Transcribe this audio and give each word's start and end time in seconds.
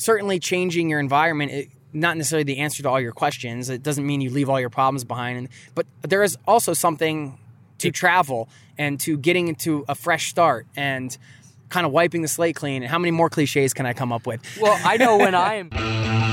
certainly 0.00 0.38
changing 0.38 0.88
your 0.88 1.00
environment. 1.00 1.52
It, 1.52 1.68
not 1.92 2.16
necessarily 2.16 2.44
the 2.44 2.58
answer 2.58 2.84
to 2.84 2.88
all 2.88 3.00
your 3.00 3.12
questions. 3.12 3.68
It 3.68 3.82
doesn't 3.82 4.06
mean 4.06 4.20
you 4.20 4.30
leave 4.30 4.48
all 4.48 4.60
your 4.60 4.70
problems 4.70 5.02
behind. 5.02 5.48
But 5.74 5.86
there 6.02 6.22
is 6.22 6.38
also 6.46 6.72
something 6.72 7.36
to 7.78 7.90
travel 7.90 8.48
and 8.78 9.00
to 9.00 9.16
getting 9.18 9.48
into 9.48 9.84
a 9.88 9.96
fresh 9.96 10.28
start 10.28 10.66
and 10.76 11.16
kind 11.68 11.84
of 11.86 11.92
wiping 11.92 12.22
the 12.22 12.28
slate 12.28 12.54
clean. 12.54 12.82
And 12.82 12.90
how 12.90 12.98
many 12.98 13.10
more 13.10 13.28
cliches 13.28 13.74
can 13.74 13.86
I 13.86 13.92
come 13.92 14.12
up 14.12 14.26
with? 14.26 14.40
Well, 14.60 14.78
I 14.84 14.96
know 14.98 15.16
when 15.16 15.34
I 15.34 15.54
am. 15.54 16.29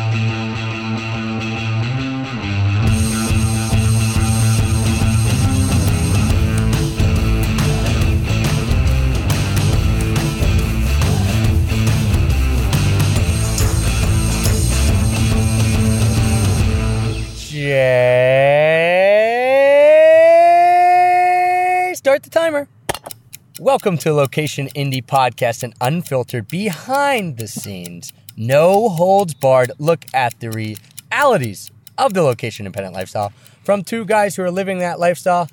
Jay, 17.77 17.83
start 21.95 22.23
the 22.23 22.31
timer. 22.31 22.67
Welcome 23.59 23.99
to 23.99 24.13
Location 24.13 24.67
Indie 24.75 25.05
Podcast, 25.05 25.61
an 25.61 25.75
unfiltered, 25.79 26.47
behind 26.47 27.37
the 27.37 27.47
scenes, 27.47 28.13
no 28.35 28.89
holds 28.89 29.35
barred 29.35 29.73
look 29.77 30.05
at 30.11 30.39
the 30.39 30.49
realities 30.49 31.69
of 31.99 32.15
the 32.15 32.23
location 32.23 32.65
independent 32.65 32.95
lifestyle 32.95 33.31
from 33.63 33.83
two 33.83 34.05
guys 34.05 34.35
who 34.35 34.41
are 34.41 34.49
living 34.49 34.79
that 34.79 34.99
lifestyle. 34.99 35.47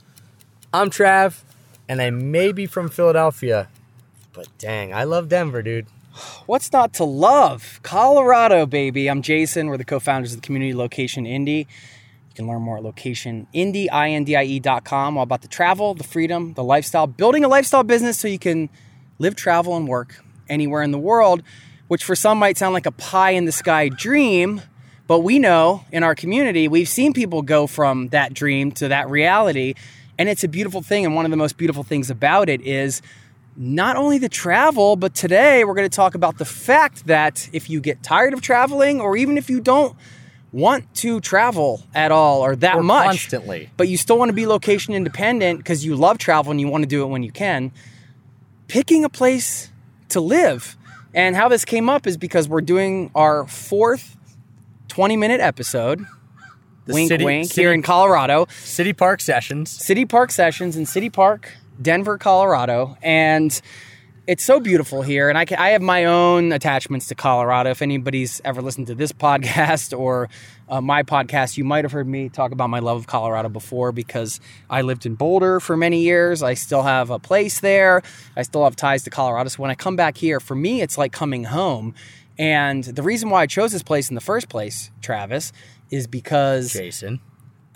I'm 0.72 0.88
Trav, 0.88 1.42
and 1.90 2.00
I 2.00 2.08
may 2.08 2.52
be 2.52 2.64
from 2.64 2.88
Philadelphia, 2.88 3.68
but 4.32 4.48
dang, 4.56 4.94
I 4.94 5.04
love 5.04 5.28
Denver, 5.28 5.60
dude. 5.60 5.88
What's 6.46 6.72
not 6.72 6.94
to 6.94 7.04
love? 7.04 7.80
Colorado, 7.82 8.64
baby. 8.64 9.10
I'm 9.10 9.20
Jason. 9.20 9.66
We're 9.66 9.76
the 9.76 9.84
co-founders 9.84 10.32
of 10.32 10.40
the 10.40 10.46
community 10.46 10.72
Location 10.72 11.26
Indie. 11.26 11.66
You 12.34 12.42
can 12.42 12.48
learn 12.48 12.62
more 12.62 12.78
at 12.78 12.82
location 12.82 13.46
indie, 13.54 13.86
I-N-D-I-E.com 13.92 15.16
all 15.16 15.22
about 15.22 15.42
the 15.42 15.46
travel, 15.46 15.94
the 15.94 16.02
freedom, 16.02 16.54
the 16.54 16.64
lifestyle, 16.64 17.06
building 17.06 17.44
a 17.44 17.48
lifestyle 17.48 17.84
business 17.84 18.18
so 18.18 18.26
you 18.26 18.40
can 18.40 18.70
live, 19.20 19.36
travel, 19.36 19.76
and 19.76 19.86
work 19.86 20.20
anywhere 20.48 20.82
in 20.82 20.90
the 20.90 20.98
world, 20.98 21.44
which 21.86 22.02
for 22.02 22.16
some 22.16 22.38
might 22.38 22.58
sound 22.58 22.74
like 22.74 22.86
a 22.86 22.90
pie 22.90 23.30
in 23.30 23.44
the 23.44 23.52
sky 23.52 23.88
dream. 23.88 24.62
But 25.06 25.20
we 25.20 25.38
know 25.38 25.84
in 25.92 26.02
our 26.02 26.16
community, 26.16 26.66
we've 26.66 26.88
seen 26.88 27.12
people 27.12 27.40
go 27.40 27.68
from 27.68 28.08
that 28.08 28.34
dream 28.34 28.72
to 28.72 28.88
that 28.88 29.08
reality. 29.08 29.74
And 30.18 30.28
it's 30.28 30.42
a 30.42 30.48
beautiful 30.48 30.82
thing. 30.82 31.04
And 31.04 31.14
one 31.14 31.24
of 31.26 31.30
the 31.30 31.36
most 31.36 31.56
beautiful 31.56 31.84
things 31.84 32.10
about 32.10 32.48
it 32.48 32.60
is 32.62 33.00
not 33.56 33.94
only 33.94 34.18
the 34.18 34.28
travel, 34.28 34.96
but 34.96 35.14
today 35.14 35.64
we're 35.64 35.74
going 35.74 35.88
to 35.88 35.96
talk 35.96 36.16
about 36.16 36.38
the 36.38 36.44
fact 36.44 37.06
that 37.06 37.48
if 37.52 37.70
you 37.70 37.80
get 37.80 38.02
tired 38.02 38.34
of 38.34 38.40
traveling, 38.40 39.00
or 39.00 39.16
even 39.16 39.38
if 39.38 39.48
you 39.48 39.60
don't 39.60 39.94
want 40.54 40.94
to 40.94 41.20
travel 41.20 41.82
at 41.94 42.12
all 42.12 42.40
or 42.44 42.54
that 42.54 42.76
Or 42.76 42.82
much, 42.84 43.06
constantly. 43.06 43.70
but 43.76 43.88
you 43.88 43.96
still 43.96 44.16
want 44.16 44.28
to 44.28 44.32
be 44.32 44.46
location 44.46 44.94
independent 44.94 45.58
because 45.58 45.84
you 45.84 45.96
love 45.96 46.16
travel 46.18 46.52
and 46.52 46.60
you 46.60 46.68
want 46.68 46.82
to 46.82 46.88
do 46.88 47.02
it 47.02 47.06
when 47.06 47.24
you 47.24 47.32
can, 47.32 47.72
picking 48.68 49.04
a 49.04 49.08
place 49.08 49.70
to 50.10 50.20
live. 50.20 50.76
And 51.12 51.34
how 51.34 51.48
this 51.48 51.64
came 51.64 51.90
up 51.90 52.06
is 52.06 52.16
because 52.16 52.48
we're 52.48 52.60
doing 52.60 53.10
our 53.16 53.46
fourth 53.48 54.16
20 54.88 55.16
minute 55.16 55.40
episode. 55.40 56.04
wink, 56.86 57.08
city- 57.08 57.24
wink, 57.24 57.48
city- 57.48 57.62
here 57.62 57.72
in 57.72 57.82
Colorado. 57.82 58.46
City 58.50 58.92
Park 58.92 59.20
Sessions. 59.20 59.70
City 59.70 60.04
Park 60.04 60.30
Sessions 60.30 60.76
in 60.76 60.86
City 60.86 61.10
Park, 61.10 61.50
Denver, 61.82 62.16
Colorado, 62.18 62.96
and 63.02 63.60
it's 64.26 64.44
so 64.44 64.58
beautiful 64.58 65.02
here. 65.02 65.28
And 65.28 65.36
I, 65.36 65.46
I 65.58 65.70
have 65.70 65.82
my 65.82 66.06
own 66.06 66.52
attachments 66.52 67.08
to 67.08 67.14
Colorado. 67.14 67.70
If 67.70 67.82
anybody's 67.82 68.40
ever 68.44 68.62
listened 68.62 68.86
to 68.86 68.94
this 68.94 69.12
podcast 69.24 69.96
or 69.96 70.28
uh, 70.68 70.80
my 70.80 71.02
podcast, 71.02 71.56
you 71.56 71.64
might 71.64 71.84
have 71.84 71.92
heard 71.92 72.08
me 72.08 72.28
talk 72.28 72.52
about 72.52 72.70
my 72.70 72.78
love 72.78 72.98
of 72.98 73.06
Colorado 73.06 73.48
before 73.48 73.92
because 73.92 74.40
I 74.70 74.82
lived 74.82 75.04
in 75.04 75.14
Boulder 75.14 75.60
for 75.60 75.76
many 75.76 76.02
years. 76.02 76.42
I 76.42 76.54
still 76.54 76.82
have 76.82 77.10
a 77.10 77.18
place 77.18 77.60
there. 77.60 78.02
I 78.36 78.42
still 78.42 78.64
have 78.64 78.76
ties 78.76 79.04
to 79.04 79.10
Colorado. 79.10 79.48
So 79.50 79.62
when 79.62 79.70
I 79.70 79.74
come 79.74 79.96
back 79.96 80.16
here, 80.16 80.40
for 80.40 80.54
me, 80.54 80.80
it's 80.80 80.96
like 80.96 81.12
coming 81.12 81.44
home. 81.44 81.94
And 82.38 82.82
the 82.82 83.02
reason 83.02 83.30
why 83.30 83.42
I 83.42 83.46
chose 83.46 83.72
this 83.72 83.82
place 83.82 84.08
in 84.08 84.14
the 84.14 84.20
first 84.20 84.48
place, 84.48 84.90
Travis, 85.02 85.52
is 85.90 86.06
because 86.06 86.72
Jason. 86.72 87.20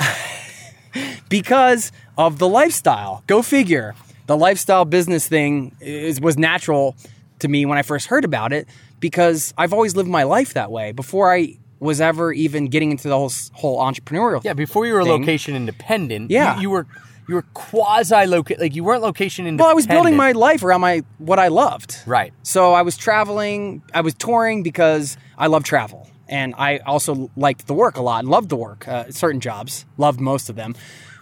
because 1.29 1.93
of 2.17 2.39
the 2.39 2.49
lifestyle. 2.49 3.23
Go 3.27 3.43
figure. 3.43 3.95
The 4.29 4.37
lifestyle 4.37 4.85
business 4.85 5.27
thing 5.27 5.75
is 5.81 6.21
was 6.21 6.39
natural 6.39 6.95
to 7.41 7.49
me 7.49 7.67
when 7.67 7.79
I 7.79 7.83
first 7.83 8.07
heard 8.07 8.25
about 8.25 8.53
it 8.53 8.69
because 9.01 9.53
I've 9.59 9.73
always 9.73 9.97
lived 9.97 10.09
my 10.09 10.23
life 10.23 10.55
that 10.55 10.71
way 10.71 10.93
before 10.93 11.33
I 11.35 11.57
was 11.81 12.01
ever 12.01 12.33
even 12.33 12.67
getting 12.69 12.91
into 12.91 13.09
the 13.09 13.17
whole 13.17 13.33
whole 13.53 13.79
entrepreneurial. 13.81 14.43
Yeah, 14.45 14.53
before 14.53 14.87
you 14.87 14.95
were 14.95 15.03
thing. 15.03 15.21
location 15.21 15.55
independent, 15.57 16.31
Yeah. 16.31 16.57
you, 16.57 16.63
you 16.63 16.71
were 16.71 16.87
you 17.29 17.35
were 17.37 17.45
quasi 17.55 18.27
location 18.27 18.61
like 18.63 18.75
you 18.75 18.85
weren't 18.85 19.03
location 19.03 19.47
independent. 19.47 19.61
Well, 19.65 19.71
I 19.71 19.75
was 19.75 19.87
building 19.87 20.17
my 20.17 20.33
life 20.33 20.63
around 20.63 20.81
my 20.83 21.03
what 21.19 21.39
I 21.39 21.49
loved. 21.49 21.97
right. 22.07 22.33
So 22.43 22.73
I 22.75 22.83
was 22.83 22.97
traveling, 22.97 23.83
I 23.95 24.01
was 24.03 24.15
touring 24.15 24.63
because 24.63 25.17
I 25.37 25.47
love 25.47 25.65
travel. 25.65 26.09
And 26.31 26.55
I 26.59 26.79
also 26.79 27.31
liked 27.37 27.67
the 27.67 27.75
work 27.75 27.97
a 27.97 28.03
lot 28.03 28.19
and 28.21 28.29
loved 28.29 28.51
the 28.51 28.57
work. 28.57 28.87
Uh, 28.87 29.11
certain 29.11 29.41
jobs, 29.41 29.87
loved 29.97 30.21
most 30.21 30.51
of 30.51 30.57
them, 30.57 30.75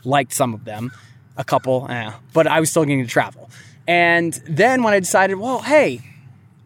liked 0.04 0.32
some 0.32 0.52
of 0.54 0.64
them, 0.64 0.90
a 1.36 1.44
couple, 1.44 1.86
eh, 1.90 2.12
but 2.32 2.46
I 2.46 2.60
was 2.60 2.70
still 2.70 2.84
getting 2.84 3.04
to 3.04 3.10
travel. 3.10 3.50
And 3.86 4.32
then 4.48 4.82
when 4.82 4.94
I 4.94 5.00
decided, 5.00 5.36
well, 5.36 5.60
hey, 5.60 6.00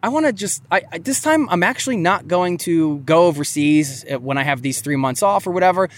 I 0.03 0.09
want 0.09 0.25
to 0.25 0.33
just, 0.33 0.63
I, 0.71 0.81
I, 0.91 0.97
this 0.97 1.21
time 1.21 1.47
I'm 1.49 1.63
actually 1.63 1.97
not 1.97 2.27
going 2.27 2.57
to 2.59 2.99
go 2.99 3.25
overseas 3.25 4.03
uh, 4.11 4.19
when 4.19 4.37
I 4.37 4.43
have 4.43 4.61
these 4.61 4.81
three 4.81 4.95
months 4.95 5.21
off 5.21 5.45
or 5.45 5.51
whatever. 5.51 5.89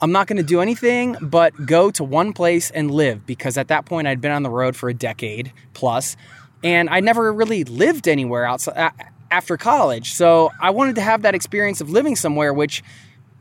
I'm 0.00 0.12
not 0.12 0.26
going 0.26 0.36
to 0.36 0.42
do 0.42 0.60
anything 0.60 1.16
but 1.20 1.54
go 1.66 1.90
to 1.92 2.04
one 2.04 2.32
place 2.32 2.70
and 2.70 2.90
live 2.90 3.26
because 3.26 3.56
at 3.58 3.68
that 3.68 3.84
point 3.84 4.06
I'd 4.06 4.20
been 4.20 4.30
on 4.30 4.42
the 4.42 4.50
road 4.50 4.76
for 4.76 4.88
a 4.88 4.94
decade 4.94 5.52
plus 5.74 6.16
and 6.62 6.88
I 6.88 7.00
never 7.00 7.32
really 7.32 7.64
lived 7.64 8.06
anywhere 8.06 8.44
outside 8.44 8.92
after 9.30 9.56
college. 9.56 10.12
So 10.12 10.52
I 10.60 10.70
wanted 10.70 10.94
to 10.96 11.00
have 11.00 11.22
that 11.22 11.34
experience 11.34 11.80
of 11.80 11.90
living 11.90 12.16
somewhere, 12.16 12.52
which 12.52 12.82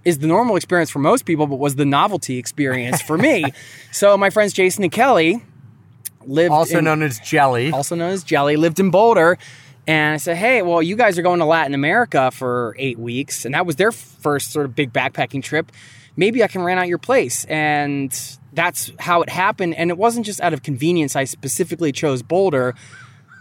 is 0.08 0.20
the 0.20 0.28
normal 0.28 0.56
experience 0.56 0.90
for 0.90 1.00
most 1.00 1.26
people, 1.26 1.48
but 1.48 1.58
was 1.58 1.76
the 1.76 1.84
novelty 1.84 2.38
experience 2.38 3.02
for 3.02 3.18
me. 3.18 3.44
so 3.92 4.18
my 4.18 4.30
friends 4.30 4.54
Jason 4.54 4.84
and 4.84 4.92
Kelly 4.92 5.44
lived 6.26 6.54
Also 6.54 6.78
in, 6.78 6.86
known 6.86 7.02
as 7.02 7.20
Jelly. 7.20 7.72
also 7.72 7.94
known 7.94 8.12
as 8.12 8.24
Jelly, 8.24 8.56
lived 8.56 8.80
in 8.80 8.90
Boulder. 8.90 9.38
And 9.86 10.14
I 10.14 10.18
said, 10.18 10.38
hey, 10.38 10.62
well, 10.62 10.82
you 10.82 10.96
guys 10.96 11.20
are 11.20 11.22
going 11.22 11.40
to 11.40 11.46
Latin 11.46 11.74
America 11.74 12.32
for 12.32 12.74
eight 12.80 12.98
weeks. 12.98 13.44
And 13.44 13.54
that 13.54 13.66
was 13.66 13.76
their 13.76 13.92
first 13.92 14.52
sort 14.52 14.66
of 14.66 14.76
big 14.76 14.94
backpacking 14.94 15.44
trip. 15.44 15.74
Maybe 16.16 16.42
I 16.42 16.48
can 16.48 16.62
rent 16.62 16.80
out 16.80 16.88
your 16.88 16.98
place. 16.98 17.44
And 17.46 18.12
that's 18.54 18.94
how 19.00 19.22
it 19.24 19.30
happened. 19.30 19.76
And 19.76 19.90
it 19.90 19.98
wasn't 19.98 20.26
just 20.26 20.40
out 20.40 20.54
of 20.54 20.64
convenience. 20.64 21.18
I 21.18 21.26
specifically 21.26 21.92
chose 21.92 22.22
Boulder 22.22 22.76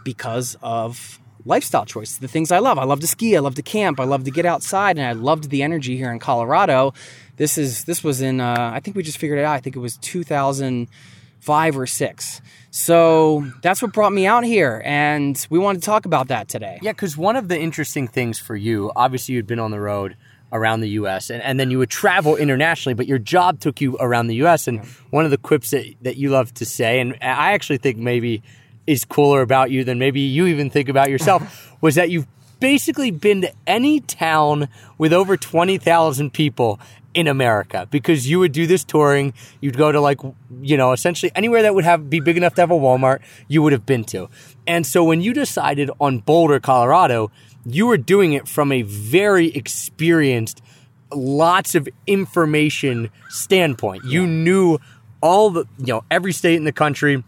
because 0.05 0.57
of 0.63 1.21
lifestyle 1.47 1.87
choices, 1.87 2.19
the 2.19 2.29
things 2.29 2.53
I 2.53 2.59
love. 2.59 2.79
I 2.79 2.85
love 2.85 3.01
to 3.01 3.07
ski, 3.07 3.37
I 3.37 3.41
love 3.41 3.55
to 3.55 3.63
camp, 3.63 4.01
I 4.01 4.05
love 4.05 4.25
to 4.25 4.31
get 4.31 4.45
outside, 4.45 4.99
and 4.99 5.07
I 5.07 5.13
loved 5.13 5.51
the 5.51 5.63
energy 5.63 5.97
here 5.97 6.13
in 6.13 6.19
Colorado. 6.19 6.93
This 7.37 7.57
is 7.57 7.85
this 7.85 8.03
was 8.05 8.21
in 8.21 8.41
uh, 8.41 8.71
I 8.75 8.81
think 8.81 8.97
we 8.97 9.03
just 9.03 9.19
figured 9.19 9.39
it 9.39 9.45
out. 9.45 9.55
I 9.55 9.61
think 9.61 9.77
it 9.77 9.81
was 9.81 9.97
2005 9.99 11.79
or 11.79 11.87
six. 11.87 12.41
So 12.71 13.47
that's 13.63 13.81
what 13.81 13.93
brought 13.93 14.13
me 14.13 14.27
out 14.27 14.45
here, 14.45 14.83
and 14.85 15.47
we 15.49 15.59
wanted 15.59 15.81
to 15.83 15.87
talk 15.87 16.05
about 16.05 16.29
that 16.29 16.49
today. 16.49 16.79
Yeah, 16.83 16.93
because 16.93 17.17
one 17.17 17.37
of 17.37 17.49
the 17.49 17.59
interesting 17.59 18.09
things 18.09 18.39
for 18.39 18.57
you, 18.57 18.93
obviously, 18.95 19.35
you'd 19.35 19.47
been 19.47 19.61
on 19.61 19.71
the 19.71 19.81
road 19.81 20.17
around 20.53 20.81
the 20.81 20.91
U.S. 20.91 21.31
and, 21.31 21.43
and 21.43 21.59
then 21.59 21.71
you 21.71 21.79
would 21.79 21.91
travel 21.91 22.37
internationally, 22.37 22.95
but 22.95 23.07
your 23.07 23.19
job 23.19 23.61
took 23.61 23.81
you 23.81 23.97
around 23.99 24.29
the 24.29 24.37
U.S. 24.37 24.69
And 24.69 24.85
one 25.11 25.25
of 25.25 25.31
the 25.31 25.39
quips 25.39 25.71
that, 25.71 25.87
that 26.03 26.17
you 26.17 26.31
love 26.31 26.55
to 26.55 26.65
say, 26.65 27.01
and 27.01 27.15
I 27.21 27.53
actually 27.53 27.79
think 27.79 27.99
maybe 27.99 28.43
is 28.87 29.05
cooler 29.05 29.43
about 29.43 29.71
you 29.71 29.85
than 29.85 29.99
maybe 29.99 30.21
you 30.21 30.47
even 30.47 30.71
think 30.71 30.89
about 30.89 31.11
yourself, 31.11 31.77
was 31.81 31.95
that 31.97 32.11
you've 32.11 32.27
basically 32.61 33.11
been 33.11 33.43
to 33.43 33.53
any 33.67 34.01
town 34.01 34.69
with 34.99 35.13
over 35.13 35.37
20,000 35.37 36.33
people 36.33 36.81
in 37.17 37.27
America 37.27 37.89
because 37.91 38.29
you 38.29 38.39
would 38.39 38.53
do 38.53 38.67
this 38.67 38.85
touring. 38.85 39.33
You'd 39.61 39.77
go 39.77 39.91
to 39.91 40.01
like, 40.01 40.21
you 40.61 40.77
know, 40.77 40.93
essentially 40.93 41.33
anywhere 41.35 41.63
that 41.63 41.75
would 41.75 41.85
have 41.85 42.11
be 42.11 42.21
big 42.21 42.37
enough 42.37 42.55
to 42.55 42.63
have 42.63 42.71
a 42.71 42.75
Walmart, 42.75 43.21
you 43.49 43.63
would 43.63 43.73
have 43.73 43.87
been 43.87 44.05
to. 44.05 44.29
And 44.67 44.87
so 44.87 45.03
when 45.03 45.23
you 45.23 45.33
decided 45.33 45.91
on 45.99 46.19
Boulder, 46.19 46.61
Colorado, 46.61 47.31
you 47.65 47.87
were 47.87 47.97
doing 47.97 48.35
it 48.35 48.47
from 48.47 48.71
a 48.71 48.83
very 48.83 49.49
experienced, 49.49 50.63
lots 51.11 51.75
of 51.75 51.89
information 52.07 53.11
standpoint. 53.31 54.05
You 54.05 54.27
knew 54.27 54.79
all 55.23 55.51
the, 55.51 55.65
you 55.79 55.87
know, 55.87 56.05
every 56.11 56.33
state 56.33 56.57
in 56.57 56.65
the 56.65 56.73
country, 56.73 57.25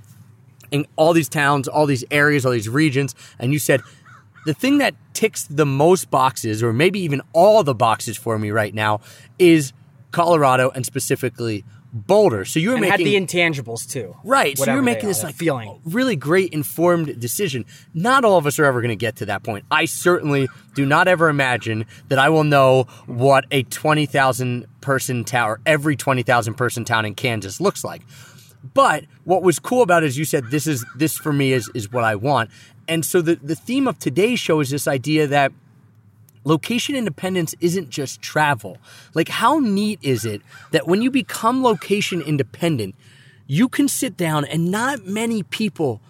in 0.70 0.86
all 0.96 1.12
these 1.12 1.28
towns, 1.28 1.68
all 1.68 1.86
these 1.86 2.04
areas, 2.10 2.44
all 2.44 2.52
these 2.52 2.68
regions, 2.68 3.14
and 3.38 3.52
you 3.52 3.58
said, 3.58 3.82
the 4.46 4.54
thing 4.54 4.78
that 4.78 4.94
ticks 5.14 5.44
the 5.44 5.66
most 5.66 6.10
boxes, 6.10 6.62
or 6.62 6.72
maybe 6.72 7.00
even 7.00 7.20
all 7.32 7.62
the 7.62 7.74
boxes 7.74 8.16
for 8.16 8.38
me 8.38 8.50
right 8.50 8.72
now, 8.72 9.00
is 9.38 9.72
Colorado 10.10 10.70
and 10.70 10.86
specifically 10.86 11.64
Boulder. 11.92 12.44
So 12.44 12.60
you 12.60 12.68
were 12.68 12.74
and 12.74 12.82
making 12.82 13.06
had 13.06 13.28
the 13.28 13.36
intangibles 13.36 13.90
too. 13.90 14.14
Right. 14.22 14.58
So 14.58 14.66
you're 14.66 14.76
they 14.76 14.84
making 14.84 15.08
this 15.08 15.22
like 15.22 15.34
feeling. 15.34 15.80
really 15.84 16.16
great 16.16 16.52
informed 16.52 17.18
decision. 17.18 17.64
Not 17.94 18.24
all 18.24 18.36
of 18.36 18.46
us 18.46 18.58
are 18.58 18.64
ever 18.66 18.82
going 18.82 18.90
to 18.90 18.96
get 18.96 19.16
to 19.16 19.26
that 19.26 19.42
point. 19.42 19.64
I 19.70 19.86
certainly 19.86 20.48
do 20.74 20.84
not 20.84 21.08
ever 21.08 21.28
imagine 21.28 21.86
that 22.08 22.18
I 22.18 22.28
will 22.28 22.44
know 22.44 22.84
what 23.06 23.46
a 23.50 23.62
20,000 23.62 24.66
person 24.82 25.24
town 25.24 25.48
or 25.48 25.60
every 25.64 25.96
20,000 25.96 26.54
person 26.54 26.84
town 26.84 27.06
in 27.06 27.14
Kansas 27.14 27.58
looks 27.60 27.82
like. 27.84 28.02
But 28.74 29.04
what 29.24 29.42
was 29.42 29.58
cool 29.58 29.82
about 29.82 30.02
it 30.02 30.06
is 30.06 30.18
you 30.18 30.24
said 30.24 30.50
this 30.50 30.66
is 30.66 30.84
this 30.96 31.16
for 31.16 31.32
me 31.32 31.52
is 31.52 31.70
is 31.74 31.92
what 31.92 32.04
I 32.04 32.16
want. 32.16 32.50
And 32.86 33.04
so 33.04 33.20
the 33.20 33.36
the 33.36 33.54
theme 33.54 33.86
of 33.86 33.98
today's 33.98 34.40
show 34.40 34.60
is 34.60 34.70
this 34.70 34.88
idea 34.88 35.26
that 35.26 35.52
location 36.44 36.96
independence 36.96 37.54
isn't 37.60 37.90
just 37.90 38.20
travel. 38.22 38.78
Like, 39.14 39.28
how 39.28 39.58
neat 39.58 40.00
is 40.02 40.24
it 40.24 40.42
that 40.72 40.86
when 40.86 41.02
you 41.02 41.10
become 41.10 41.62
location 41.62 42.20
independent, 42.22 42.94
you 43.46 43.68
can 43.68 43.88
sit 43.88 44.16
down 44.16 44.44
and 44.44 44.70
not 44.70 45.06
many 45.06 45.42
people 45.42 46.00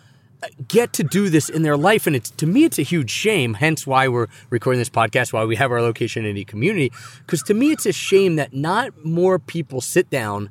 uh, 0.43 0.46
get 0.69 0.93
to 0.94 1.02
do 1.02 1.28
this 1.28 1.49
in 1.49 1.62
their 1.62 1.76
life 1.76 2.06
and 2.06 2.14
it's 2.14 2.31
to 2.31 2.46
me 2.46 2.62
it's 2.62 2.78
a 2.78 2.82
huge 2.82 3.10
shame 3.10 3.55
hence 3.55 3.84
why 3.88 4.06
we're 4.06 4.28
recording 4.50 4.78
this 4.78 4.88
podcast 4.88 5.32
why 5.32 5.44
we 5.44 5.56
have 5.56 5.72
our 5.72 5.82
location 5.82 6.22
indie 6.22 6.46
community 6.46 6.93
because 7.26 7.43
to 7.43 7.55
me 7.55 7.72
it's 7.72 7.87
a 7.87 7.93
shame 7.93 8.37
that 8.37 8.55
not 8.55 9.05
more 9.05 9.40
people 9.40 9.81
sit 9.81 10.08
down 10.10 10.49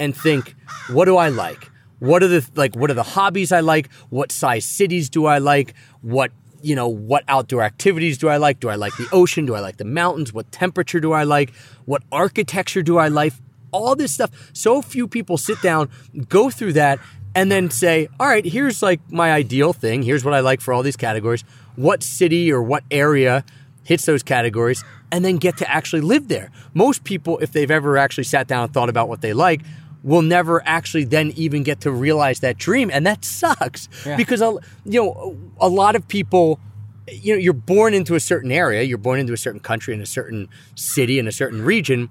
and 0.00 0.16
think 0.16 0.54
what 0.90 1.04
do 1.04 1.16
i 1.16 1.28
like 1.28 1.70
what 1.98 2.22
are 2.22 2.28
the 2.28 2.48
like 2.54 2.74
what 2.76 2.90
are 2.90 2.94
the 2.94 3.02
hobbies 3.02 3.52
i 3.52 3.60
like 3.60 3.92
what 4.10 4.30
size 4.30 4.64
cities 4.64 5.08
do 5.08 5.26
i 5.26 5.38
like 5.38 5.74
what 6.02 6.30
you 6.62 6.74
know, 6.74 6.88
what 6.88 7.24
outdoor 7.28 7.62
activities 7.62 8.18
do 8.18 8.28
I 8.28 8.36
like? 8.36 8.60
Do 8.60 8.68
I 8.68 8.74
like 8.74 8.96
the 8.96 9.08
ocean? 9.12 9.46
Do 9.46 9.54
I 9.54 9.60
like 9.60 9.76
the 9.76 9.84
mountains? 9.84 10.32
What 10.32 10.50
temperature 10.50 11.00
do 11.00 11.12
I 11.12 11.24
like? 11.24 11.54
What 11.84 12.02
architecture 12.10 12.82
do 12.82 12.98
I 12.98 13.08
like? 13.08 13.32
All 13.70 13.94
this 13.94 14.12
stuff. 14.12 14.30
So 14.52 14.82
few 14.82 15.06
people 15.06 15.36
sit 15.36 15.60
down, 15.62 15.90
go 16.28 16.50
through 16.50 16.72
that, 16.74 16.98
and 17.34 17.52
then 17.52 17.70
say, 17.70 18.08
all 18.18 18.26
right, 18.26 18.44
here's 18.44 18.82
like 18.82 19.00
my 19.10 19.32
ideal 19.32 19.72
thing. 19.72 20.02
Here's 20.02 20.24
what 20.24 20.34
I 20.34 20.40
like 20.40 20.60
for 20.60 20.72
all 20.72 20.82
these 20.82 20.96
categories. 20.96 21.44
What 21.76 22.02
city 22.02 22.50
or 22.50 22.62
what 22.62 22.82
area 22.90 23.44
hits 23.84 24.06
those 24.06 24.22
categories? 24.22 24.82
And 25.12 25.24
then 25.24 25.36
get 25.36 25.56
to 25.58 25.70
actually 25.70 26.02
live 26.02 26.28
there. 26.28 26.50
Most 26.74 27.04
people, 27.04 27.38
if 27.38 27.52
they've 27.52 27.70
ever 27.70 27.96
actually 27.96 28.24
sat 28.24 28.46
down 28.46 28.64
and 28.64 28.74
thought 28.74 28.88
about 28.88 29.08
what 29.08 29.20
they 29.20 29.32
like, 29.32 29.62
will 30.02 30.22
never 30.22 30.62
actually 30.66 31.04
then 31.04 31.32
even 31.36 31.62
get 31.62 31.80
to 31.80 31.90
realize 31.90 32.40
that 32.40 32.56
dream. 32.56 32.90
And 32.92 33.06
that 33.06 33.24
sucks 33.24 33.88
Yeah. 34.06 34.16
because 34.16 34.40
uh, 34.40 34.52
you 34.84 35.02
know 35.02 35.36
a 35.60 35.68
lot 35.68 35.96
of 35.96 36.06
people 36.08 36.60
you 37.10 37.34
know 37.34 37.38
you're 37.40 37.52
born 37.54 37.94
into 37.94 38.14
a 38.14 38.20
certain 38.20 38.52
area 38.52 38.82
you're 38.82 38.98
born 38.98 39.18
into 39.18 39.32
a 39.32 39.36
certain 39.36 39.60
country 39.60 39.94
in 39.94 40.00
a 40.00 40.06
certain 40.06 40.46
city 40.74 41.18
in 41.18 41.26
a 41.26 41.32
certain 41.32 41.64
region 41.64 42.10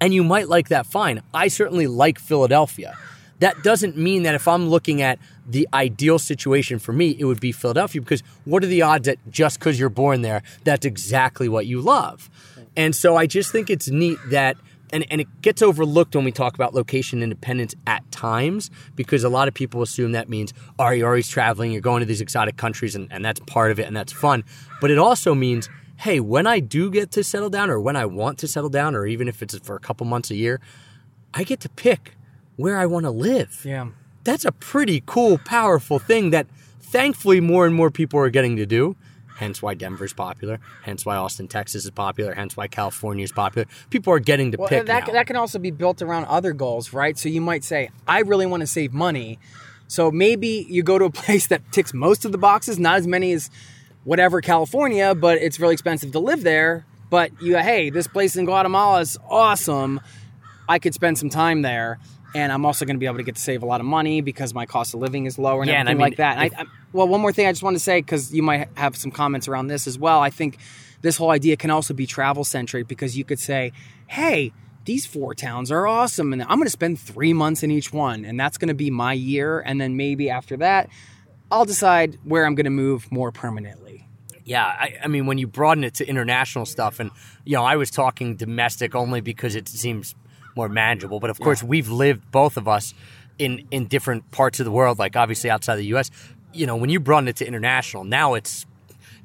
and 0.00 0.12
you 0.14 0.22
might 0.24 0.48
like 0.48 0.68
that 0.68 0.86
fine. 0.86 1.22
I 1.34 1.48
certainly 1.48 1.86
like 1.86 2.18
philadelphia. 2.18 2.96
That 3.40 3.62
doesn't 3.62 3.96
mean 3.96 4.24
that 4.24 4.34
if 4.34 4.48
i'm 4.48 4.68
looking 4.68 5.00
at 5.00 5.18
the 5.46 5.68
ideal 5.72 6.18
situation 6.18 6.78
for 6.80 6.92
me 6.92 7.16
it 7.18 7.24
would 7.24 7.40
be 7.40 7.52
philadelphia 7.52 8.00
because 8.02 8.22
what 8.44 8.62
are 8.64 8.66
the 8.66 8.82
odds 8.82 9.06
that 9.06 9.18
just 9.30 9.58
because 9.60 9.78
you're 9.78 9.88
born 9.88 10.22
there 10.22 10.42
that's 10.64 10.84
exactly 10.84 11.48
what 11.48 11.66
you 11.66 11.80
love? 11.80 12.28
And 12.76 12.94
so 12.94 13.16
i 13.16 13.26
just 13.26 13.50
think 13.52 13.70
it's 13.70 13.88
neat 13.88 14.18
that 14.30 14.56
and, 14.92 15.06
and 15.10 15.20
it 15.20 15.42
gets 15.42 15.62
overlooked 15.62 16.14
when 16.14 16.24
we 16.24 16.32
talk 16.32 16.54
about 16.54 16.74
location 16.74 17.22
independence 17.22 17.74
at 17.86 18.10
times 18.10 18.70
because 18.94 19.24
a 19.24 19.28
lot 19.28 19.48
of 19.48 19.54
people 19.54 19.82
assume 19.82 20.12
that 20.12 20.28
means 20.28 20.52
oh, 20.78 20.84
are 20.84 20.94
you 20.94 21.04
always 21.04 21.28
traveling 21.28 21.72
you're 21.72 21.80
going 21.80 22.00
to 22.00 22.06
these 22.06 22.20
exotic 22.20 22.56
countries 22.56 22.94
and, 22.94 23.12
and 23.12 23.24
that's 23.24 23.40
part 23.40 23.70
of 23.70 23.78
it 23.78 23.86
and 23.86 23.96
that's 23.96 24.12
fun. 24.12 24.44
But 24.80 24.90
it 24.90 24.98
also 24.98 25.34
means 25.34 25.68
hey 25.98 26.20
when 26.20 26.46
i 26.46 26.60
do 26.60 26.90
get 26.90 27.10
to 27.10 27.24
settle 27.24 27.50
down 27.50 27.70
or 27.70 27.80
when 27.80 27.96
i 27.96 28.06
want 28.06 28.38
to 28.38 28.46
settle 28.46 28.70
down 28.70 28.94
or 28.94 29.06
even 29.06 29.26
if 29.26 29.42
it's 29.42 29.58
for 29.58 29.74
a 29.74 29.80
couple 29.80 30.06
months 30.06 30.30
a 30.30 30.36
year 30.36 30.60
i 31.34 31.42
get 31.42 31.58
to 31.60 31.68
pick 31.70 32.14
where 32.56 32.78
i 32.78 32.86
want 32.86 33.04
to 33.04 33.10
live. 33.10 33.62
Yeah. 33.64 33.88
that's 34.24 34.44
a 34.44 34.52
pretty 34.52 35.02
cool 35.06 35.38
powerful 35.38 35.98
thing 35.98 36.30
that 36.30 36.46
thankfully 36.80 37.40
more 37.40 37.66
and 37.66 37.74
more 37.74 37.90
people 37.90 38.20
are 38.20 38.30
getting 38.30 38.56
to 38.56 38.64
do 38.66 38.96
hence 39.38 39.62
why 39.62 39.72
denver's 39.74 40.12
popular 40.12 40.58
hence 40.82 41.06
why 41.06 41.16
austin 41.16 41.48
texas 41.48 41.84
is 41.84 41.90
popular 41.90 42.34
hence 42.34 42.56
why 42.56 42.66
california 42.68 43.24
is 43.24 43.32
popular 43.32 43.66
people 43.90 44.12
are 44.12 44.18
getting 44.18 44.52
to 44.52 44.58
Well, 44.58 44.68
pick 44.68 44.86
that 44.86 45.06
now. 45.06 45.12
that 45.14 45.26
can 45.26 45.36
also 45.36 45.58
be 45.58 45.70
built 45.70 46.02
around 46.02 46.24
other 46.26 46.52
goals, 46.52 46.92
right? 46.92 47.16
So 47.18 47.28
you 47.28 47.40
might 47.40 47.64
say, 47.64 47.90
I 48.06 48.20
really 48.20 48.46
want 48.46 48.60
to 48.62 48.66
save 48.66 48.92
money. 48.92 49.38
So 49.86 50.10
maybe 50.10 50.66
you 50.68 50.82
go 50.82 50.98
to 50.98 51.06
a 51.06 51.10
place 51.24 51.46
that 51.46 51.62
ticks 51.72 51.94
most 51.94 52.24
of 52.24 52.32
the 52.32 52.38
boxes, 52.38 52.78
not 52.78 52.96
as 52.98 53.06
many 53.06 53.32
as 53.32 53.48
whatever 54.04 54.40
California, 54.40 55.14
but 55.14 55.38
it's 55.38 55.58
really 55.60 55.72
expensive 55.74 56.12
to 56.12 56.18
live 56.18 56.42
there. 56.42 56.84
But 57.10 57.30
you, 57.40 57.56
hey, 57.56 57.90
this 57.90 58.06
place 58.06 58.36
in 58.36 58.44
Guatemala 58.44 59.00
is 59.00 59.16
awesome. 59.30 60.00
I 60.68 60.78
could 60.78 60.92
spend 60.94 61.16
some 61.18 61.30
time 61.30 61.62
there, 61.62 61.98
and 62.34 62.52
I'm 62.52 62.64
also 62.64 62.84
going 62.84 62.96
to 62.96 63.00
be 63.00 63.06
able 63.06 63.18
to 63.18 63.22
get 63.22 63.36
to 63.36 63.40
save 63.40 63.62
a 63.62 63.66
lot 63.66 63.80
of 63.80 63.86
money 63.86 64.20
because 64.20 64.52
my 64.54 64.66
cost 64.66 64.94
of 64.94 65.00
living 65.00 65.26
is 65.26 65.38
lower 65.38 65.62
and 65.62 65.70
Yeah, 65.70 65.80
and 65.80 65.88
I 65.88 65.92
everything 65.92 65.98
mean, 65.98 66.10
like 66.10 66.16
that. 66.18 66.38
And 66.38 66.54
I, 66.54 66.62
I, 66.62 66.66
well, 66.92 67.08
one 67.08 67.20
more 67.20 67.32
thing 67.32 67.46
I 67.46 67.52
just 67.52 67.62
want 67.62 67.76
to 67.76 67.82
say 67.82 68.00
because 68.00 68.32
you 68.32 68.42
might 68.42 68.68
have 68.76 68.96
some 68.96 69.10
comments 69.10 69.48
around 69.48 69.68
this 69.68 69.86
as 69.86 69.98
well. 69.98 70.20
I 70.20 70.30
think 70.30 70.58
this 71.00 71.16
whole 71.16 71.30
idea 71.30 71.56
can 71.56 71.70
also 71.70 71.94
be 71.94 72.06
travel 72.06 72.44
centric 72.44 72.88
because 72.88 73.16
you 73.16 73.24
could 73.24 73.38
say, 73.38 73.72
hey, 74.08 74.52
these 74.84 75.06
four 75.06 75.34
towns 75.34 75.70
are 75.70 75.86
awesome, 75.86 76.32
and 76.32 76.42
I'm 76.42 76.56
going 76.56 76.64
to 76.64 76.70
spend 76.70 76.98
three 76.98 77.34
months 77.34 77.62
in 77.62 77.70
each 77.70 77.92
one, 77.92 78.24
and 78.24 78.40
that's 78.40 78.56
going 78.56 78.68
to 78.68 78.74
be 78.74 78.90
my 78.90 79.12
year. 79.12 79.60
And 79.60 79.78
then 79.78 79.96
maybe 79.96 80.30
after 80.30 80.56
that, 80.58 80.88
I'll 81.50 81.66
decide 81.66 82.18
where 82.24 82.46
I'm 82.46 82.54
going 82.54 82.64
to 82.64 82.70
move 82.70 83.10
more 83.12 83.30
permanently. 83.30 84.08
Yeah, 84.44 84.64
I, 84.64 84.94
I 85.04 85.08
mean, 85.08 85.26
when 85.26 85.36
you 85.36 85.46
broaden 85.46 85.84
it 85.84 85.92
to 85.94 86.08
international 86.08 86.64
stuff, 86.64 87.00
and 87.00 87.10
you 87.44 87.54
know, 87.56 87.64
I 87.64 87.76
was 87.76 87.90
talking 87.90 88.36
domestic 88.36 88.94
only 88.94 89.20
because 89.20 89.54
it 89.56 89.68
seems 89.68 90.14
more 90.58 90.68
manageable. 90.68 91.20
But 91.20 91.30
of 91.30 91.40
course, 91.40 91.62
we've 91.62 91.88
lived 91.88 92.30
both 92.30 92.56
of 92.58 92.68
us 92.68 92.92
in 93.38 93.66
in 93.70 93.86
different 93.86 94.30
parts 94.30 94.60
of 94.60 94.66
the 94.66 94.72
world, 94.72 94.98
like 94.98 95.16
obviously 95.16 95.48
outside 95.48 95.76
the 95.76 95.86
U.S. 95.86 96.10
You 96.52 96.66
know, 96.66 96.76
when 96.76 96.90
you 96.90 97.00
brought 97.00 97.26
it 97.28 97.36
to 97.36 97.46
international, 97.46 98.04
now 98.04 98.34
it's 98.34 98.66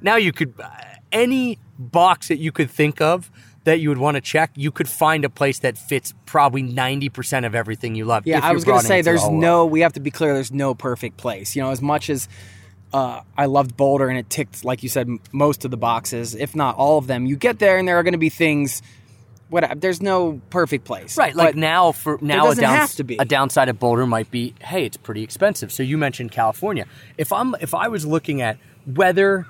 now 0.01 0.15
you 0.15 0.31
could 0.31 0.53
uh, 0.57 0.69
any 1.11 1.59
box 1.77 2.29
that 2.29 2.37
you 2.37 2.51
could 2.51 2.69
think 2.69 3.01
of 3.01 3.29
that 3.63 3.79
you 3.79 3.89
would 3.89 3.97
want 3.97 4.15
to 4.15 4.21
check, 4.21 4.51
you 4.55 4.71
could 4.71 4.89
find 4.89 5.23
a 5.23 5.29
place 5.29 5.59
that 5.59 5.77
fits 5.77 6.13
probably 6.25 6.61
ninety 6.61 7.09
percent 7.09 7.45
of 7.45 7.55
everything 7.55 7.95
you 7.95 8.05
love. 8.05 8.27
Yeah, 8.27 8.39
I 8.43 8.53
was 8.53 8.63
going 8.63 8.79
to 8.79 8.85
say 8.85 8.99
it 8.99 9.03
to 9.03 9.11
the 9.11 9.17
there's 9.17 9.29
no. 9.29 9.65
We 9.65 9.81
have 9.81 9.93
to 9.93 9.99
be 9.99 10.11
clear. 10.11 10.33
There's 10.33 10.51
no 10.51 10.75
perfect 10.75 11.17
place. 11.17 11.55
You 11.55 11.63
know, 11.63 11.71
as 11.71 11.81
much 11.81 12.09
as 12.09 12.29
uh, 12.93 13.21
I 13.37 13.47
loved 13.47 13.75
Boulder 13.75 14.07
and 14.09 14.19
it 14.19 14.29
ticked, 14.29 14.63
like 14.63 14.83
you 14.83 14.89
said, 14.89 15.09
most 15.31 15.65
of 15.65 15.71
the 15.71 15.77
boxes, 15.77 16.35
if 16.35 16.55
not 16.55 16.75
all 16.75 16.97
of 16.99 17.07
them. 17.07 17.25
You 17.25 17.35
get 17.35 17.59
there 17.59 17.77
and 17.77 17.87
there 17.87 17.97
are 17.97 18.03
going 18.03 18.13
to 18.13 18.19
be 18.19 18.29
things. 18.29 18.81
What 19.53 19.81
there's 19.81 20.01
no 20.01 20.41
perfect 20.49 20.83
place, 20.83 21.15
Right, 21.15 21.35
like 21.35 21.49
But 21.49 21.55
now 21.57 21.91
for 21.91 22.17
now 22.21 22.45
a, 22.45 22.49
doesn't 22.49 22.63
have 22.63 22.95
to 22.95 23.03
be. 23.03 23.17
a 23.17 23.25
downside 23.25 23.69
of 23.69 23.77
Boulder 23.77 24.07
might 24.07 24.31
be, 24.31 24.55
hey, 24.59 24.83
it's 24.83 24.97
pretty 24.97 25.21
expensive. 25.21 25.71
So 25.71 25.83
you 25.83 25.95
mentioned 25.95 26.31
California. 26.31 26.87
If 27.19 27.31
I'm 27.31 27.53
if 27.61 27.75
I 27.75 27.87
was 27.87 28.03
looking 28.03 28.41
at 28.41 28.57
weather, 28.87 29.45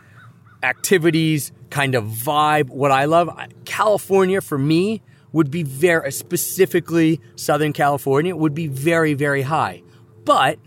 activities, 0.61 1.53
kind 1.69 1.95
of 1.95 2.03
vibe, 2.03 2.67
what 2.67 2.91
I 2.91 3.05
love, 3.05 3.29
California 3.63 4.41
for 4.41 4.57
me 4.57 5.01
would 5.31 5.50
be 5.50 5.63
very 5.63 6.12
specifically 6.12 7.22
Southern 7.38 7.72
California 7.72 8.36
would 8.36 8.53
be 8.53 8.67
very 8.67 9.13
very 9.13 9.43
high. 9.43 9.83
But 10.25 10.60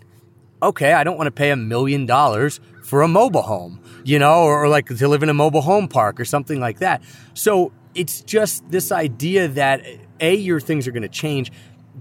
okay, 0.62 0.94
I 0.94 1.04
don't 1.04 1.18
want 1.18 1.26
to 1.26 1.30
pay 1.30 1.50
a 1.50 1.56
million 1.56 2.06
dollars 2.06 2.58
for 2.82 3.02
a 3.02 3.08
mobile 3.08 3.42
home, 3.42 3.80
you 4.02 4.18
know, 4.18 4.44
or, 4.44 4.64
or 4.64 4.68
like 4.68 4.86
to 4.86 5.08
live 5.08 5.22
in 5.22 5.28
a 5.28 5.34
mobile 5.34 5.60
home 5.60 5.88
park 5.88 6.18
or 6.18 6.24
something 6.24 6.58
like 6.58 6.78
that. 6.78 7.02
So 7.34 7.72
it's 7.96 8.20
just 8.20 8.68
this 8.70 8.92
idea 8.92 9.48
that 9.48 9.82
A, 10.20 10.34
your 10.34 10.60
things 10.60 10.86
are 10.86 10.92
going 10.92 11.02
to 11.02 11.08
change, 11.08 11.50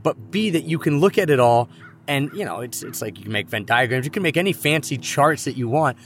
but 0.03 0.31
B, 0.31 0.49
that 0.51 0.65
you 0.65 0.77
can 0.77 0.99
look 0.99 1.17
at 1.17 1.29
it 1.29 1.39
all 1.39 1.69
and, 2.07 2.29
you 2.33 2.45
know, 2.45 2.59
it's, 2.59 2.83
it's 2.83 3.01
like 3.01 3.17
you 3.17 3.23
can 3.23 3.31
make 3.31 3.47
Venn 3.47 3.65
diagrams, 3.65 4.05
you 4.05 4.11
can 4.11 4.21
make 4.21 4.37
any 4.37 4.53
fancy 4.53 4.97
charts 4.97 5.45
that 5.45 5.57
you 5.57 5.67
want, 5.67 5.97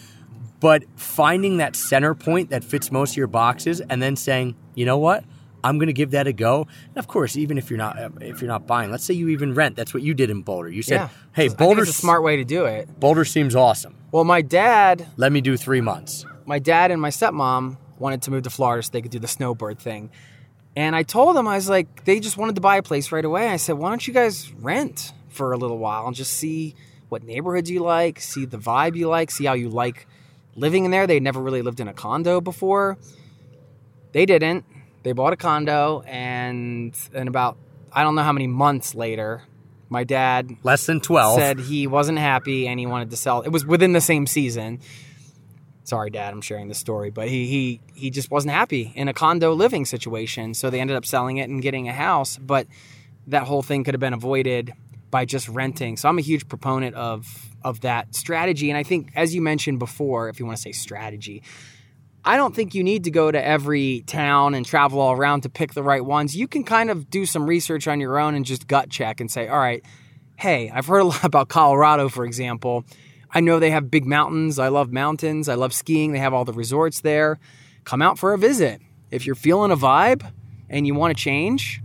but 0.60 0.84
finding 0.96 1.58
that 1.58 1.76
center 1.76 2.16
point 2.16 2.52
that 2.52 2.64
fits 2.64 2.92
most 2.92 3.12
of 3.12 3.18
your 3.18 3.28
boxes 3.28 3.82
and 3.82 4.02
then 4.02 4.16
saying, 4.16 4.56
you 4.76 4.86
know 4.86 4.98
what? 4.98 5.26
I'm 5.62 5.78
going 5.78 5.88
to 5.88 5.94
give 5.94 6.12
that 6.12 6.28
a 6.28 6.32
go. 6.32 6.68
And 6.88 6.98
of 6.98 7.08
course, 7.08 7.36
even 7.36 7.58
if 7.58 7.70
you're 7.70 7.78
not 7.78 7.98
if 8.22 8.42
you're 8.42 8.48
not 8.48 8.66
buying, 8.66 8.92
let's 8.92 9.04
say 9.04 9.14
you 9.14 9.28
even 9.28 9.54
rent. 9.54 9.76
That's 9.76 9.94
what 9.94 10.04
you 10.04 10.14
did 10.14 10.30
in 10.30 10.42
Boulder. 10.42 10.70
You 10.70 10.82
said, 10.82 10.96
yeah, 10.96 11.10
"Hey, 11.34 11.46
I 11.46 11.48
think 11.50 11.58
Boulder, 11.58 11.82
it's 11.82 11.92
a 11.92 11.94
smart 11.94 12.24
way 12.24 12.38
to 12.38 12.46
do 12.46 12.64
it. 12.64 12.98
Boulder 12.98 13.26
seems 13.26 13.58
awesome. 13.58 13.94
Well, 14.14 14.24
my 14.24 14.42
dad, 14.42 15.06
Let 15.18 15.34
me 15.34 15.42
do 15.42 15.58
three 15.58 15.82
months." 15.82 16.26
my 16.46 16.60
dad 16.60 16.90
and 16.90 17.00
my 17.00 17.10
stepmom 17.10 17.78
wanted 18.00 18.22
to 18.24 18.32
move 18.32 18.44
to 18.44 18.50
Florida 18.50 18.82
so 18.82 18.90
they 18.92 19.02
could 19.02 19.12
do 19.12 19.20
the 19.20 19.28
snowbird 19.28 19.80
thing. 19.80 20.10
And 20.76 20.96
I 20.96 21.04
told 21.04 21.36
them, 21.36 21.48
I 21.48 21.56
was 21.56 21.70
like, 21.70 22.06
they 22.06 22.20
just 22.20 22.38
wanted 22.38 22.56
to 22.56 22.62
buy 22.62 22.78
a 22.78 22.84
place 22.84 23.12
right 23.12 23.26
away. 23.26 23.50
I 23.50 23.58
said, 23.58 23.78
why 23.78 23.90
don't 23.90 24.08
you 24.08 24.14
guys 24.14 24.52
rent 24.54 25.12
for 25.30 25.52
a 25.52 25.58
little 25.58 25.78
while 25.78 26.08
and 26.08 26.16
just 26.16 26.34
see 26.34 26.76
what 27.10 27.24
neighborhoods 27.24 27.70
you 27.70 27.82
like, 27.82 28.20
see 28.20 28.46
the 28.46 28.58
vibe 28.58 28.96
you 28.96 29.08
like, 29.08 29.32
see 29.32 29.46
how 29.46 29.54
you 29.54 29.70
like 29.70 30.08
living 30.56 30.86
in 30.86 30.92
there. 30.92 31.08
They'd 31.08 31.24
never 31.24 31.42
really 31.42 31.62
lived 31.62 31.80
in 31.80 31.88
a 31.88 31.94
condo 31.94 32.40
before. 32.40 32.98
They 34.12 34.26
didn't. 34.26 34.66
They 35.04 35.14
bought 35.14 35.34
a 35.34 35.38
condo, 35.38 36.02
and 36.06 36.94
in 37.14 37.28
about, 37.28 37.58
I 37.94 38.04
don't 38.04 38.16
know 38.16 38.22
how 38.24 38.34
many 38.34 38.48
months 38.48 38.94
later, 38.94 39.44
my 39.88 40.04
dad 40.04 40.58
Less 40.62 40.86
than 40.86 41.00
twelve. 41.00 41.40
said 41.40 41.60
he 41.60 41.88
wasn't 41.88 42.20
happy 42.20 42.68
and 42.68 42.80
he 42.80 42.86
wanted 42.86 43.10
to 43.12 43.18
sell. 43.18 43.42
It 43.42 43.50
was 43.50 43.66
within 43.66 43.94
the 43.94 44.02
same 44.02 44.28
season. 44.28 44.80
Sorry, 45.90 46.12
Dad, 46.12 46.34
I'm 46.34 46.42
sharing 46.42 46.68
this 46.68 46.78
story, 46.78 47.10
but 47.10 47.28
he 47.28 47.48
he 47.48 47.82
he 47.96 48.10
just 48.12 48.30
wasn't 48.30 48.54
happy 48.54 48.94
in 48.96 49.08
a 49.08 49.14
condo 49.14 49.54
living 49.54 49.86
situation. 49.86 50.54
So 50.54 50.70
they 50.70 50.80
ended 50.80 50.96
up 50.96 51.04
selling 51.04 51.38
it 51.38 51.50
and 51.50 51.64
getting 51.64 51.90
a 51.90 51.94
house. 51.94 52.38
But 52.38 52.68
that 53.26 53.44
whole 53.44 53.64
thing 53.64 53.84
could 53.84 53.96
have 53.96 54.00
been 54.00 54.14
avoided 54.14 54.72
by 55.10 55.26
just 55.26 55.50
renting. 55.50 55.98
So 55.98 56.08
I'm 56.08 56.20
a 56.20 56.22
huge 56.22 56.48
proponent 56.48 56.96
of 56.96 57.26
of 57.64 57.82
that 57.82 58.14
strategy. 58.14 58.70
And 58.70 58.78
I 58.78 58.84
think, 58.84 59.12
as 59.16 59.34
you 59.34 59.42
mentioned 59.42 59.80
before, 59.80 60.30
if 60.30 60.40
you 60.40 60.46
want 60.46 60.58
to 60.58 60.62
say 60.62 60.74
strategy, 60.74 61.42
I 62.24 62.38
don't 62.38 62.56
think 62.56 62.76
you 62.76 62.84
need 62.84 63.06
to 63.06 63.12
go 63.12 63.32
to 63.32 63.44
every 63.44 64.04
town 64.06 64.54
and 64.54 64.64
travel 64.64 65.00
all 65.00 65.14
around 65.14 65.42
to 65.42 65.50
pick 65.50 65.74
the 65.74 65.82
right 65.82 66.06
ones. 66.06 66.36
You 66.36 66.48
can 66.48 66.64
kind 66.64 66.92
of 66.92 67.10
do 67.10 67.26
some 67.26 67.48
research 67.48 67.88
on 67.88 68.00
your 68.00 68.20
own 68.20 68.36
and 68.36 68.46
just 68.46 68.68
gut 68.68 68.92
check 68.92 69.20
and 69.20 69.32
say, 69.32 69.48
all 69.48 69.58
right, 69.58 69.84
hey, 70.36 70.70
I've 70.72 70.86
heard 70.86 71.00
a 71.00 71.06
lot 71.06 71.24
about 71.24 71.50
Colorado, 71.50 72.10
for 72.10 72.26
example. 72.26 72.86
I 73.32 73.40
know 73.42 73.60
they 73.60 73.72
have 73.72 73.92
big 73.92 74.06
mountains. 74.06 74.58
I 74.60 74.70
love 74.70 74.92
mountains. 74.92 75.48
I 75.50 75.56
love 75.56 75.74
skiing. 75.74 76.12
They 76.14 76.20
have 76.20 76.34
all 76.34 76.46
the 76.46 76.54
resorts 76.54 77.02
there. 77.02 77.40
Come 77.84 78.02
out 78.02 78.18
for 78.20 78.34
a 78.34 78.38
visit. 78.38 78.82
If 79.12 79.26
you're 79.26 79.36
feeling 79.36 79.72
a 79.72 79.78
vibe 79.78 80.30
and 80.70 80.86
you 80.88 80.94
want 80.96 81.16
to 81.16 81.24
change, 81.24 81.82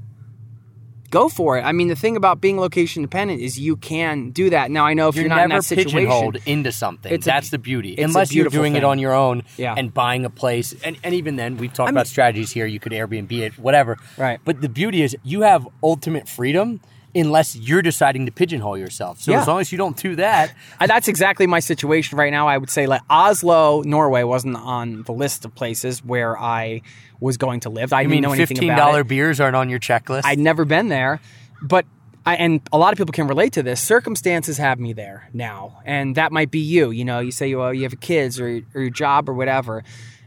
go 1.10 1.28
for 1.28 1.56
it. 1.58 1.62
I 1.62 1.72
mean, 1.72 1.88
the 1.88 1.94
thing 1.96 2.16
about 2.16 2.40
being 2.40 2.58
location 2.58 3.02
dependent 3.02 3.40
is 3.40 3.58
you 3.58 3.76
can 3.76 4.30
do 4.30 4.50
that. 4.50 4.70
Now, 4.70 4.84
I 4.84 4.94
know 4.94 5.08
if 5.08 5.14
you're, 5.14 5.22
you're 5.24 5.28
not 5.30 5.44
in 5.44 5.48
never 5.50 5.60
that 5.60 5.64
situation, 5.64 5.90
pigeonholed 5.98 6.36
into 6.46 6.72
something. 6.72 7.12
It's 7.12 7.26
a- 7.26 7.30
That's 7.30 7.50
the 7.50 7.58
beauty. 7.58 7.92
it's 7.92 8.00
a 8.00 8.04
Unless 8.04 8.34
you're 8.34 8.48
doing 8.48 8.74
it 8.74 8.84
on 8.84 8.98
your 8.98 9.14
own 9.14 9.44
Yeah. 9.56 9.74
and 9.76 9.92
buying 9.94 10.24
a 10.24 10.30
place. 10.30 10.74
And, 10.84 10.96
and 11.04 11.14
even 11.14 11.36
then, 11.36 11.56
we've 11.56 11.72
talked 11.72 11.88
I 11.88 11.90
mean- 11.92 11.98
about 11.98 12.06
strategies 12.08 12.50
here. 12.50 12.66
You 12.66 12.80
could 12.80 12.92
Airbnb 12.92 13.30
it, 13.32 13.58
whatever. 13.58 13.96
Right. 14.18 14.40
But 14.44 14.60
the 14.60 14.68
beauty 14.68 15.02
is 15.02 15.16
you 15.22 15.42
have 15.42 15.68
ultimate 15.82 16.28
freedom 16.28 16.80
unless 17.14 17.54
you're 17.56 17.82
deciding 17.82 18.26
to 18.26 18.32
pigeonhole 18.32 18.76
yourself. 18.76 19.20
So 19.20 19.30
Yeah. 19.32 19.40
as 19.42 19.46
long 19.48 19.60
as 19.60 19.70
you 19.72 19.78
don't 19.78 19.96
do 19.96 20.16
that, 20.16 20.52
that's 20.86 21.08
exactly 21.08 21.46
my 21.46 21.60
situation 21.60 22.18
right 22.18 22.32
now. 22.32 22.48
I 22.48 22.58
would 22.58 22.70
say 22.70 22.86
like 22.86 23.02
Oslo, 23.10 23.82
Norway 23.82 24.22
wasn't 24.24 24.56
on 24.56 25.02
the 25.04 25.12
list 25.12 25.44
of 25.44 25.54
places 25.54 26.04
where 26.04 26.38
I 26.38 26.82
was 27.20 27.36
going 27.36 27.60
to 27.60 27.70
live. 27.70 27.92
I 27.92 27.98
I 27.98 28.02
didn't 28.02 28.10
mean, 28.12 28.22
know 28.22 28.32
anything 28.32 28.56
fifteen 28.56 28.70
about 28.70 28.86
dollar 28.86 29.00
it. 29.00 29.08
beers 29.08 29.40
aren't 29.40 29.56
on 29.56 29.68
your 29.70 29.78
checklist. 29.78 30.22
I'd 30.24 30.38
never 30.38 30.64
been 30.64 30.88
there, 30.88 31.20
but 31.62 31.86
I, 32.26 32.36
and 32.36 32.60
a 32.72 32.78
lot 32.78 32.92
of 32.92 32.98
people 32.98 33.12
can 33.12 33.26
relate 33.28 33.52
to 33.52 33.62
this. 33.62 33.80
Circumstances 33.80 34.56
have 34.58 34.80
me 34.80 34.92
there 34.94 35.28
now, 35.34 35.80
and 35.84 36.14
that 36.16 36.32
might 36.32 36.50
be 36.50 36.58
you. 36.58 36.90
You 36.90 37.04
know, 37.04 37.20
you 37.20 37.30
say 37.30 37.54
well, 37.54 37.72
you 37.72 37.82
have 37.82 38.00
kids 38.00 38.40
or, 38.40 38.62
or 38.74 38.80
your 38.80 38.90
job 38.90 39.28
or 39.28 39.34
whatever, 39.34 39.84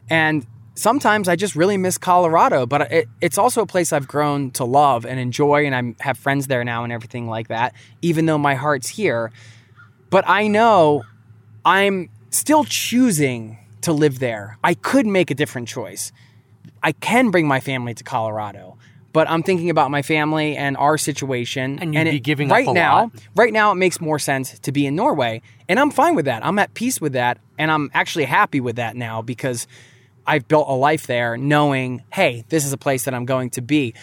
and 0.10 0.46
sometimes 0.77 1.27
I 1.27 1.36
just 1.36 1.55
really 1.55 1.75
miss 1.77 1.98
Colorado. 1.98 2.65
But 2.65 2.91
it, 2.91 3.10
it's 3.19 3.38
also 3.38 3.62
a 3.62 3.65
place 3.65 3.91
I've 3.91 4.07
grown 4.07 4.51
to 4.51 4.63
love 4.63 5.05
and 5.05 5.19
enjoy, 5.19 5.65
and 5.65 5.75
I 5.75 6.03
have 6.03 6.17
friends 6.17 6.48
there 6.48 6.63
now 6.63 6.84
and 6.84 6.93
everything 6.93 7.27
like 7.27 7.50
that. 7.50 7.74
Even 8.01 8.25
though 8.27 8.38
my 8.38 8.55
heart's 8.55 8.88
here, 8.88 9.31
but 10.10 10.24
I 10.27 10.48
know 10.48 11.03
I'm 11.65 12.10
still 12.29 12.63
choosing 12.63 13.57
to 13.81 13.91
live 13.91 14.19
there. 14.19 14.57
I 14.63 14.74
could 14.74 15.05
make 15.05 15.31
a 15.31 15.36
different 15.36 15.67
choice. 15.67 16.12
I 16.84 16.91
can 16.91 17.31
bring 17.31 17.48
my 17.48 17.60
family 17.60 17.93
to 17.96 18.03
Colorado, 18.03 18.77
but 19.13 19.29
I'm 19.29 19.41
thinking 19.43 19.69
about 19.69 19.89
my 19.91 20.01
family 20.01 20.55
and 20.55 20.77
our 20.77 20.98
situation. 20.98 21.79
And 21.79 21.93
you'd 21.93 22.07
it- 22.07 22.12
be 22.12 22.19
giving 22.19 22.51
up 22.51 22.55
right 22.55 22.67
a 22.67 22.74
now. 22.74 22.96
lot. 23.03 23.12
Right 23.36 23.51
now, 23.53 23.72
it 23.72 23.75
makes 23.75 24.00
more 24.00 24.19
sense 24.19 24.60
to 24.60 24.72
be 24.72 24.86
in 24.86 24.96
Norway, 24.96 25.41
and 25.67 25.79
I'm 25.79 25.91
fine 25.91 26.15
with 26.15 26.25
that. 26.25 26.46
I'm 26.46 26.60
at 26.60 26.74
peace 26.74 27.01
with 27.01 27.13
that, 27.13 27.39
and 27.57 27.72
I'm 27.72 27.89
actually 27.93 28.25
happy 28.25 28.60
with 28.60 28.75
that 28.75 28.96
now 28.96 29.22
because 29.22 29.67
I've 30.27 30.48
built 30.48 30.67
a 30.67 30.74
life 30.74 31.07
there, 31.07 31.38
knowing, 31.38 32.03
hey, 32.12 32.43
this 32.50 32.65
is 32.65 32.74
a 32.74 32.77
place 32.77 33.05
that 33.05 33.13
I'm 33.13 33.25
going 33.25 33.50
to 33.51 33.62
be. 33.62 33.93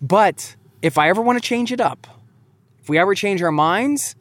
But 0.00 0.56
if 0.80 0.96
I 0.96 1.08
ever 1.08 1.20
want 1.20 1.42
to 1.42 1.46
change 1.46 1.72
it 1.72 1.80
up, 1.80 2.06
if 2.80 2.88
we 2.88 2.98
ever 2.98 3.14
change 3.14 3.42
our 3.42 3.52
minds, 3.52 4.14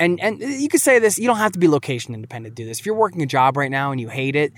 and 0.00 0.18
and 0.20 0.40
you 0.40 0.68
could 0.68 0.80
say 0.80 0.98
this, 0.98 1.18
you 1.18 1.26
don't 1.26 1.36
have 1.36 1.52
to 1.52 1.58
be 1.58 1.68
location 1.68 2.14
independent 2.14 2.56
to 2.56 2.62
do 2.62 2.66
this. 2.66 2.80
If 2.80 2.86
you're 2.86 2.94
working 2.94 3.22
a 3.22 3.26
job 3.26 3.56
right 3.56 3.70
now 3.70 3.92
and 3.92 4.00
you 4.00 4.08
hate 4.08 4.34
it, 4.34 4.52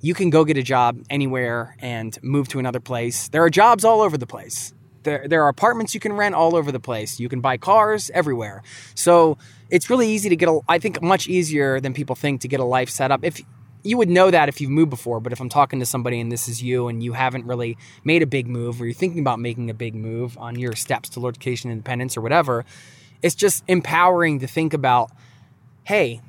you 0.00 0.14
can 0.14 0.30
go 0.30 0.44
get 0.44 0.56
a 0.56 0.62
job 0.62 1.02
anywhere 1.10 1.76
and 1.80 2.16
move 2.22 2.48
to 2.48 2.58
another 2.58 2.80
place. 2.80 3.28
There 3.28 3.42
are 3.42 3.50
jobs 3.50 3.84
all 3.84 4.00
over 4.00 4.16
the 4.16 4.26
place. 4.26 4.72
There, 5.02 5.26
there 5.28 5.44
are 5.44 5.48
apartments 5.48 5.94
you 5.94 6.00
can 6.00 6.12
rent 6.12 6.34
all 6.34 6.56
over 6.56 6.72
the 6.72 6.80
place. 6.80 7.20
You 7.20 7.28
can 7.28 7.40
buy 7.40 7.56
cars 7.56 8.10
everywhere. 8.12 8.62
So 8.94 9.38
it's 9.70 9.88
really 9.88 10.08
easy 10.08 10.28
to 10.28 10.36
get 10.36 10.48
a, 10.48 10.60
I 10.68 10.78
think 10.78 11.00
much 11.00 11.28
easier 11.28 11.80
than 11.80 11.94
people 11.94 12.16
think 12.16 12.40
to 12.42 12.48
get 12.48 12.60
a 12.60 12.64
life 12.64 12.90
set 12.90 13.10
up. 13.10 13.20
If 13.22 13.40
you 13.86 13.96
would 13.96 14.10
know 14.10 14.30
that 14.30 14.48
if 14.48 14.60
you've 14.60 14.70
moved 14.70 14.90
before, 14.90 15.20
but 15.20 15.32
if 15.32 15.40
I'm 15.40 15.48
talking 15.48 15.78
to 15.78 15.86
somebody 15.86 16.20
and 16.20 16.30
this 16.30 16.48
is 16.48 16.62
you 16.62 16.88
and 16.88 17.02
you 17.02 17.12
haven't 17.12 17.46
really 17.46 17.78
made 18.04 18.22
a 18.22 18.26
big 18.26 18.48
move 18.48 18.80
or 18.80 18.84
you're 18.84 18.94
thinking 18.94 19.20
about 19.20 19.38
making 19.38 19.70
a 19.70 19.74
big 19.74 19.94
move 19.94 20.36
on 20.38 20.58
your 20.58 20.74
steps 20.74 21.08
to 21.10 21.20
location 21.20 21.70
independence 21.70 22.16
or 22.16 22.20
whatever, 22.20 22.64
it's 23.22 23.34
just 23.34 23.62
empowering 23.68 24.40
to 24.40 24.46
think 24.46 24.74
about, 24.74 25.10
hey, 25.84 26.20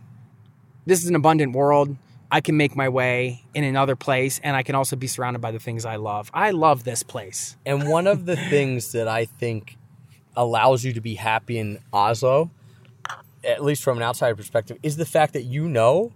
this 0.86 1.02
is 1.02 1.10
an 1.10 1.16
abundant 1.16 1.54
world. 1.54 1.98
I 2.32 2.42
can 2.42 2.58
make 2.58 2.76
my 2.76 2.90
way 2.90 3.44
in 3.54 3.64
another 3.64 3.96
place 3.96 4.40
and 4.44 4.56
I 4.56 4.62
can 4.62 4.76
also 4.76 4.96
be 4.96 5.08
surrounded 5.08 5.40
by 5.40 5.52
the 5.52 5.60
things 5.60 5.84
I 5.84 5.96
love. 5.96 6.30
I 6.34 6.52
love 6.52 6.84
this 6.84 7.02
place. 7.02 7.58
And 7.66 7.90
one 7.90 8.06
of 8.06 8.26
the 8.26 8.36
things 8.50 8.92
that 8.92 9.08
I 9.08 9.26
think 9.26 9.78
allows 10.36 10.84
you 10.84 10.94
to 10.94 11.02
be 11.02 11.16
happy 11.16 11.58
in 11.58 11.80
Oslo, 11.92 12.52
at 13.44 13.64
least 13.64 13.84
from 13.84 13.98
an 13.98 14.04
outsider 14.04 14.36
perspective, 14.36 14.78
is 14.84 14.98
the 14.98 15.06
fact 15.06 15.34
that 15.34 15.44
you 15.44 15.68
know 15.68 16.12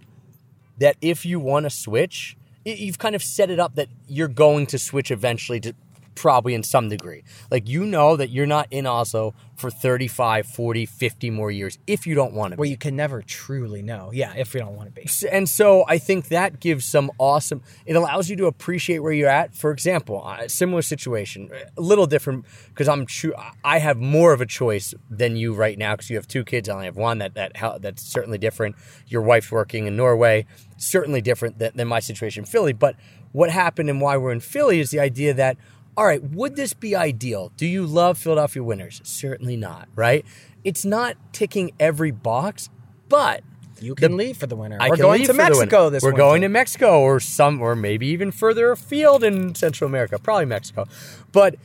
that 0.78 0.96
if 1.00 1.24
you 1.24 1.38
want 1.38 1.64
to 1.64 1.70
switch, 1.70 2.36
you've 2.64 2.98
kind 2.98 3.14
of 3.14 3.22
set 3.22 3.50
it 3.50 3.58
up 3.58 3.74
that 3.74 3.88
you're 4.08 4.28
going 4.28 4.66
to 4.66 4.78
switch 4.78 5.10
eventually 5.10 5.60
to 5.60 5.74
probably 6.14 6.54
in 6.54 6.62
some 6.62 6.88
degree. 6.88 7.24
Like 7.50 7.68
you 7.68 7.84
know 7.84 8.16
that 8.16 8.30
you're 8.30 8.46
not 8.46 8.68
in 8.70 8.86
Oslo 8.86 9.34
for 9.56 9.70
35, 9.70 10.46
40, 10.46 10.86
50 10.86 11.30
more 11.30 11.50
years 11.50 11.78
if 11.86 12.06
you 12.06 12.14
don't 12.14 12.32
want 12.32 12.52
to 12.52 12.56
be. 12.56 12.60
Well, 12.60 12.68
you 12.68 12.76
can 12.76 12.96
never 12.96 13.22
truly 13.22 13.80
know. 13.82 14.10
Yeah, 14.12 14.34
if 14.36 14.54
we 14.54 14.60
don't 14.60 14.76
want 14.76 14.94
to 14.94 15.00
be. 15.00 15.08
and 15.30 15.48
so 15.48 15.84
I 15.88 15.98
think 15.98 16.28
that 16.28 16.60
gives 16.60 16.84
some 16.84 17.10
awesome. 17.18 17.62
It 17.86 17.94
allows 17.94 18.28
you 18.28 18.36
to 18.36 18.46
appreciate 18.46 18.98
where 18.98 19.12
you're 19.12 19.28
at. 19.28 19.54
For 19.54 19.70
example, 19.70 20.26
a 20.26 20.48
similar 20.48 20.82
situation, 20.82 21.50
a 21.76 21.80
little 21.80 22.06
different 22.06 22.44
because 22.68 22.88
I'm 22.88 23.06
sure 23.06 23.34
I 23.64 23.78
have 23.78 23.98
more 23.98 24.32
of 24.32 24.40
a 24.40 24.46
choice 24.46 24.94
than 25.08 25.36
you 25.36 25.54
right 25.54 25.78
now 25.78 25.94
because 25.94 26.10
you 26.10 26.16
have 26.16 26.28
two 26.28 26.44
kids. 26.44 26.68
I 26.68 26.74
only 26.74 26.86
have 26.86 26.96
one. 26.96 27.18
That 27.18 27.34
that 27.34 27.52
that's 27.80 28.02
certainly 28.02 28.38
different. 28.38 28.76
Your 29.06 29.22
wife's 29.22 29.52
working 29.52 29.86
in 29.86 29.96
Norway, 29.96 30.46
certainly 30.76 31.20
different 31.20 31.58
than, 31.58 31.72
than 31.74 31.88
my 31.88 32.00
situation 32.00 32.42
in 32.42 32.46
Philly. 32.46 32.72
But 32.72 32.96
what 33.32 33.50
happened 33.50 33.88
and 33.88 34.00
why 34.00 34.16
we're 34.16 34.32
in 34.32 34.40
Philly 34.40 34.80
is 34.80 34.90
the 34.90 35.00
idea 35.00 35.34
that. 35.34 35.56
All 35.96 36.06
right, 36.06 36.22
would 36.22 36.56
this 36.56 36.72
be 36.72 36.96
ideal? 36.96 37.52
Do 37.56 37.66
you 37.66 37.84
love 37.84 38.16
Philadelphia 38.16 38.62
Winners? 38.62 39.00
Certainly 39.04 39.58
not, 39.58 39.88
right? 39.94 40.24
It's 40.64 40.84
not 40.84 41.16
ticking 41.32 41.72
every 41.78 42.10
box, 42.10 42.70
but 43.08 43.42
You 43.80 43.94
can 43.94 44.16
leave 44.16 44.36
for 44.38 44.46
the 44.46 44.56
winter. 44.56 44.78
I 44.80 44.88
We're 44.88 44.96
going 44.96 45.24
to 45.26 45.34
Mexico 45.34 45.90
this 45.90 46.02
We're 46.02 46.10
winter. 46.10 46.18
going 46.22 46.42
to 46.42 46.48
Mexico 46.48 47.00
or 47.00 47.20
some 47.20 47.60
or 47.60 47.74
maybe 47.74 48.06
even 48.06 48.30
further 48.30 48.70
afield 48.70 49.22
in 49.22 49.54
Central 49.54 49.88
America, 49.88 50.18
probably 50.18 50.46
Mexico. 50.46 50.86
But 51.30 51.56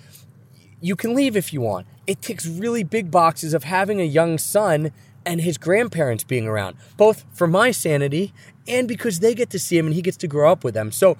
you 0.81 0.95
can 0.95 1.13
leave 1.13 1.37
if 1.37 1.53
you 1.53 1.61
want. 1.61 1.87
It 2.05 2.21
ticks 2.21 2.45
really 2.45 2.83
big 2.83 3.11
boxes 3.11 3.53
of 3.53 3.63
having 3.63 4.01
a 4.01 4.05
young 4.05 4.37
son 4.37 4.91
and 5.25 5.41
his 5.41 5.57
grandparents 5.57 6.23
being 6.23 6.47
around, 6.47 6.75
both 6.97 7.23
for 7.33 7.47
my 7.47 7.71
sanity 7.71 8.33
and 8.67 8.87
because 8.87 9.19
they 9.19 9.33
get 9.33 9.49
to 9.51 9.59
see 9.59 9.77
him 9.77 9.85
and 9.85 9.95
he 9.95 10.01
gets 10.01 10.17
to 10.17 10.27
grow 10.27 10.51
up 10.51 10.63
with 10.63 10.73
them. 10.73 10.91
So 10.91 11.17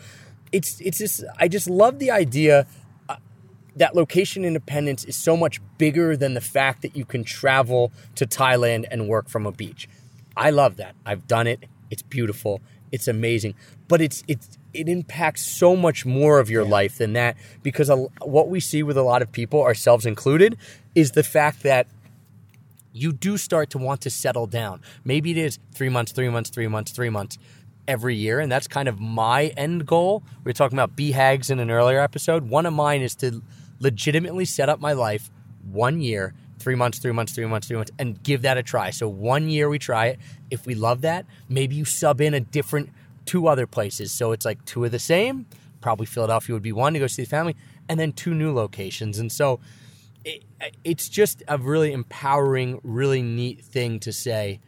it's 0.51 0.79
it's 0.81 0.97
just 0.97 1.23
I 1.37 1.47
just 1.47 1.69
love 1.69 1.99
the 1.99 2.09
idea 2.11 2.65
that 3.77 3.95
location 3.95 4.43
independence 4.43 5.03
is 5.03 5.15
so 5.15 5.37
much 5.37 5.61
bigger 5.77 6.17
than 6.17 6.33
the 6.33 6.41
fact 6.41 6.81
that 6.81 6.95
you 6.95 7.05
can 7.05 7.23
travel 7.23 7.91
to 8.15 8.25
Thailand 8.25 8.85
and 8.89 9.07
work 9.07 9.29
from 9.29 9.45
a 9.45 9.51
beach. 9.51 9.87
I 10.35 10.49
love 10.49 10.77
that. 10.77 10.95
I've 11.05 11.27
done 11.27 11.47
it. 11.47 11.65
It's 11.89 12.01
beautiful. 12.01 12.61
It's 12.91 13.07
amazing. 13.07 13.55
But 13.87 14.01
it's 14.01 14.23
it's 14.27 14.57
it 14.73 14.87
impacts 14.87 15.45
so 15.45 15.75
much 15.75 16.05
more 16.05 16.39
of 16.39 16.49
your 16.49 16.63
life 16.63 16.97
than 16.97 17.13
that 17.13 17.35
because 17.63 17.89
a, 17.89 17.95
what 18.21 18.49
we 18.49 18.59
see 18.59 18.83
with 18.83 18.97
a 18.97 19.01
lot 19.01 19.21
of 19.21 19.31
people, 19.31 19.61
ourselves 19.61 20.05
included, 20.05 20.57
is 20.93 21.11
the 21.11 21.23
fact 21.23 21.63
that 21.63 21.87
you 22.93 23.13
do 23.13 23.37
start 23.37 23.69
to 23.71 23.77
want 23.77 24.01
to 24.01 24.09
settle 24.09 24.47
down. 24.47 24.81
Maybe 25.03 25.31
it 25.31 25.37
is 25.37 25.59
three 25.73 25.89
months, 25.89 26.11
three 26.11 26.29
months, 26.29 26.49
three 26.49 26.67
months, 26.67 26.91
three 26.91 27.09
months 27.09 27.37
every 27.87 28.15
year. 28.15 28.39
And 28.39 28.51
that's 28.51 28.67
kind 28.67 28.87
of 28.87 28.99
my 28.99 29.45
end 29.57 29.85
goal. 29.85 30.23
We 30.43 30.49
were 30.49 30.53
talking 30.53 30.77
about 30.77 30.95
BHAGs 30.95 31.49
in 31.49 31.59
an 31.59 31.71
earlier 31.71 31.99
episode. 31.99 32.49
One 32.49 32.65
of 32.65 32.73
mine 32.73 33.01
is 33.01 33.15
to 33.17 33.41
legitimately 33.79 34.45
set 34.45 34.69
up 34.69 34.79
my 34.79 34.93
life 34.93 35.29
one 35.63 36.01
year, 36.01 36.33
three 36.59 36.75
months, 36.75 36.99
three 36.99 37.11
months, 37.11 37.33
three 37.33 37.45
months, 37.45 37.67
three 37.67 37.77
months, 37.77 37.91
and 37.99 38.21
give 38.23 38.41
that 38.43 38.57
a 38.57 38.63
try. 38.63 38.89
So 38.89 39.07
one 39.07 39.49
year 39.49 39.69
we 39.69 39.79
try 39.79 40.07
it. 40.07 40.19
If 40.49 40.65
we 40.65 40.75
love 40.75 41.01
that, 41.01 41.25
maybe 41.49 41.75
you 41.75 41.85
sub 41.85 42.21
in 42.21 42.33
a 42.33 42.39
different 42.39 42.89
two 43.25 43.47
other 43.47 43.67
places. 43.67 44.11
So 44.11 44.31
it's 44.31 44.45
like 44.45 44.63
two 44.65 44.85
of 44.85 44.91
the 44.91 44.99
same. 44.99 45.45
Probably 45.81 46.05
Philadelphia 46.05 46.53
would 46.55 46.63
be 46.63 46.71
one 46.71 46.93
to 46.93 46.99
go 46.99 47.07
see 47.07 47.23
the 47.23 47.29
family, 47.29 47.55
and 47.87 47.99
then 47.99 48.11
two 48.13 48.33
new 48.33 48.53
locations. 48.53 49.19
And 49.19 49.31
so 49.31 49.59
it, 50.25 50.43
it's 50.83 51.07
just 51.09 51.43
a 51.47 51.57
really 51.57 51.93
empowering, 51.93 52.79
really 52.83 53.21
neat 53.21 53.63
thing 53.63 53.99
to 54.01 54.11
say. 54.11 54.59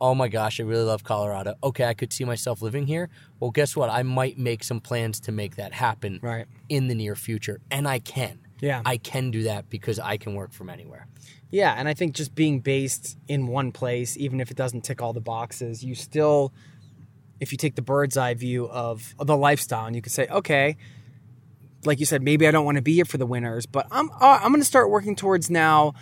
Oh 0.00 0.14
my 0.14 0.28
gosh, 0.28 0.60
I 0.60 0.64
really 0.64 0.84
love 0.84 1.02
Colorado. 1.02 1.54
Okay, 1.62 1.84
I 1.84 1.94
could 1.94 2.12
see 2.12 2.24
myself 2.24 2.60
living 2.60 2.86
here. 2.86 3.08
Well, 3.40 3.50
guess 3.50 3.74
what? 3.74 3.88
I 3.90 4.02
might 4.02 4.38
make 4.38 4.62
some 4.62 4.80
plans 4.80 5.18
to 5.20 5.32
make 5.32 5.56
that 5.56 5.72
happen 5.72 6.20
Right. 6.22 6.46
in 6.68 6.88
the 6.88 6.94
near 6.94 7.16
future, 7.16 7.60
and 7.70 7.88
I 7.88 8.00
can. 8.00 8.38
Yeah. 8.64 8.82
I 8.84 8.96
can 8.96 9.30
do 9.30 9.44
that 9.44 9.68
because 9.68 9.98
I 9.98 10.16
can 10.16 10.34
work 10.34 10.52
from 10.52 10.70
anywhere. 10.70 11.06
Yeah, 11.50 11.74
and 11.76 11.88
I 11.88 11.94
think 11.94 12.14
just 12.14 12.34
being 12.34 12.60
based 12.60 13.16
in 13.28 13.46
one 13.46 13.70
place, 13.72 14.16
even 14.16 14.40
if 14.40 14.50
it 14.50 14.56
doesn't 14.56 14.82
tick 14.82 15.02
all 15.02 15.12
the 15.12 15.20
boxes, 15.20 15.84
you 15.84 15.94
still, 15.94 16.52
if 17.40 17.52
you 17.52 17.58
take 17.58 17.76
the 17.76 17.82
bird's 17.82 18.16
eye 18.16 18.34
view 18.34 18.68
of 18.68 19.14
the 19.18 19.36
lifestyle, 19.36 19.86
and 19.86 19.94
you 19.94 20.02
could 20.02 20.12
say, 20.12 20.26
okay, 20.28 20.76
like 21.84 22.00
you 22.00 22.06
said, 22.06 22.22
maybe 22.22 22.48
I 22.48 22.50
don't 22.50 22.64
want 22.64 22.76
to 22.76 22.82
be 22.82 22.94
here 22.94 23.04
for 23.04 23.18
the 23.18 23.26
winters, 23.26 23.66
but 23.66 23.86
I'm 23.90 24.10
uh, 24.10 24.40
I'm 24.42 24.50
going 24.50 24.62
to 24.62 24.66
start 24.66 24.90
working 24.90 25.14
towards 25.14 25.50
now 25.50 25.94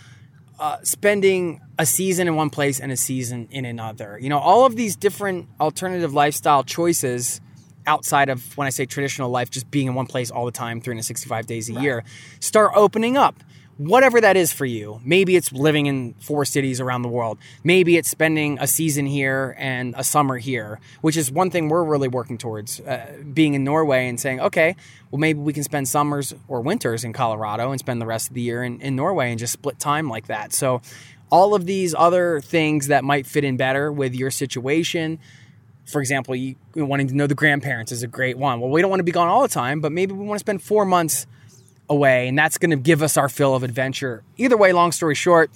uh, 0.59 0.79
spending 0.85 1.61
a 1.79 1.85
season 1.85 2.29
in 2.29 2.37
one 2.37 2.49
place 2.49 2.79
and 2.79 2.93
a 2.93 2.97
season 2.97 3.49
in 3.51 3.65
another. 3.65 4.19
You 4.21 4.29
know, 4.29 4.39
all 4.39 4.65
of 4.65 4.77
these 4.77 4.95
different 4.97 5.49
alternative 5.61 6.15
lifestyle 6.15 6.63
choices 6.63 7.41
outside 7.87 8.29
of 8.29 8.57
when 8.57 8.67
I 8.67 8.71
say 8.71 8.87
traditional 8.87 9.31
life, 9.31 9.51
just 9.51 9.71
being 9.71 9.87
in 9.87 9.95
one 9.95 10.07
place 10.07 10.31
all 10.31 10.45
the 10.45 10.53
time, 10.53 10.81
365 10.81 11.47
days 11.47 11.69
a 11.69 11.75
year, 11.75 12.05
start 12.41 12.73
opening 12.75 13.17
up 13.17 13.43
whatever 13.79 14.21
that 14.21 14.37
is 14.37 14.53
for 14.53 14.65
you. 14.65 15.01
Maybe 15.05 15.37
it's 15.37 15.53
living 15.53 15.87
in 15.87 16.15
four 16.15 16.45
cities 16.45 16.81
around 16.81 17.03
the 17.03 17.09
world. 17.09 17.39
Maybe 17.65 17.97
it's 17.97 18.09
spending 18.09 18.59
a 18.61 18.67
season 18.67 19.07
here 19.07 19.57
and 19.59 19.95
a 19.97 20.05
summer 20.05 20.39
here, 20.39 20.79
which 21.01 21.17
is 21.17 21.31
one 21.31 21.51
thing 21.51 21.69
we're 21.69 21.85
really 21.85 22.09
working 22.09 22.39
towards. 22.39 22.81
Uh, 22.81 23.23
being 23.33 23.55
in 23.55 23.65
Norway 23.65 24.09
and 24.09 24.21
saying, 24.21 24.41
okay, 24.41 24.77
well, 25.11 25.19
maybe 25.19 25.41
we 25.41 25.53
can 25.53 25.63
spend 25.63 25.89
summers 25.89 26.35
or 26.49 26.61
winters 26.61 27.05
in 27.05 27.13
Colorado 27.13 27.71
and 27.71 27.81
spend 27.81 28.01
the 28.01 28.07
rest 28.07 28.29
of 28.29 28.35
the 28.35 28.43
year 28.43 28.63
in, 28.63 28.81
in 28.81 28.95
Norway 28.95 29.31
and 29.31 29.39
just 29.39 29.55
split 29.55 29.79
time 29.79 30.09
like 30.09 30.27
that. 30.27 30.53
So, 30.53 30.83
all 31.31 31.55
of 31.55 31.65
these 31.65 31.95
other 31.97 32.43
things 32.43 32.89
that 32.89 33.05
might 33.05 33.27
fit 33.27 33.43
in 33.43 33.57
better 33.57 33.91
with 33.91 34.15
your 34.15 34.31
situation. 34.31 35.19
For 35.85 36.01
example, 36.01 36.35
you 36.35 36.57
wanting 36.75 37.09
to 37.09 37.15
know 37.15 37.27
the 37.27 37.35
grandparents 37.35 37.93
is 37.93 38.03
a 38.03 38.07
great 38.07 38.39
one. 38.39 38.61
Well, 38.61 38.71
we 38.71 38.81
don't 38.81 38.91
want 38.91 39.01
to 39.01 39.05
be 39.05 39.13
gone 39.13 39.29
all 39.29 39.43
the 39.43 39.49
time, 39.49 39.81
but 39.81 39.93
maybe 39.93 40.13
we 40.13 40.25
want 40.25 40.39
to 40.39 40.41
spend 40.41 40.63
four 40.63 40.85
months 40.85 41.27
away, 41.89 42.29
and 42.29 42.39
that's 42.39 42.59
going 42.59 42.71
to 42.71 42.77
give 42.77 43.03
us 43.03 43.17
our 43.17 43.29
fill 43.29 43.55
of 43.55 43.63
adventure. 43.63 44.23
Either 44.37 44.57
way, 44.57 44.73
long 44.73 44.93
story 44.93 45.15
short, 45.15 45.51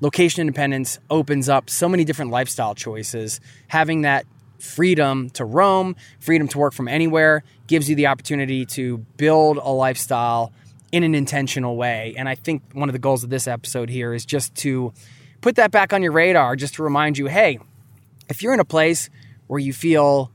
location 0.00 0.40
independence 0.40 0.98
opens 1.10 1.48
up 1.48 1.70
so 1.70 1.88
many 1.88 2.04
different 2.04 2.30
lifestyle 2.30 2.74
choices. 2.74 3.40
Having 3.68 4.02
that 4.02 4.26
freedom 4.58 5.28
to 5.30 5.44
roam, 5.44 5.96
freedom 6.20 6.48
to 6.48 6.58
work 6.58 6.72
from 6.72 6.86
anywhere, 6.88 7.42
gives 7.66 7.88
you 7.88 7.96
the 7.96 8.06
opportunity 8.06 8.64
to 8.66 8.98
build 9.16 9.56
a 9.56 9.70
lifestyle 9.70 10.52
in 10.92 11.02
an 11.02 11.14
intentional 11.14 11.76
way. 11.76 12.14
And 12.16 12.28
I 12.28 12.34
think 12.34 12.62
one 12.72 12.88
of 12.88 12.92
the 12.92 12.98
goals 12.98 13.24
of 13.24 13.30
this 13.30 13.48
episode 13.48 13.88
here 13.88 14.12
is 14.12 14.24
just 14.24 14.54
to 14.56 14.92
put 15.40 15.56
that 15.56 15.70
back 15.70 15.92
on 15.92 16.02
your 16.02 16.12
radar, 16.12 16.54
just 16.54 16.74
to 16.74 16.82
remind 16.82 17.18
you 17.18 17.26
hey, 17.26 17.58
if 18.28 18.42
you're 18.42 18.54
in 18.54 18.60
a 18.60 18.64
place 18.64 19.10
where 19.52 19.60
you 19.60 19.74
feel 19.74 20.30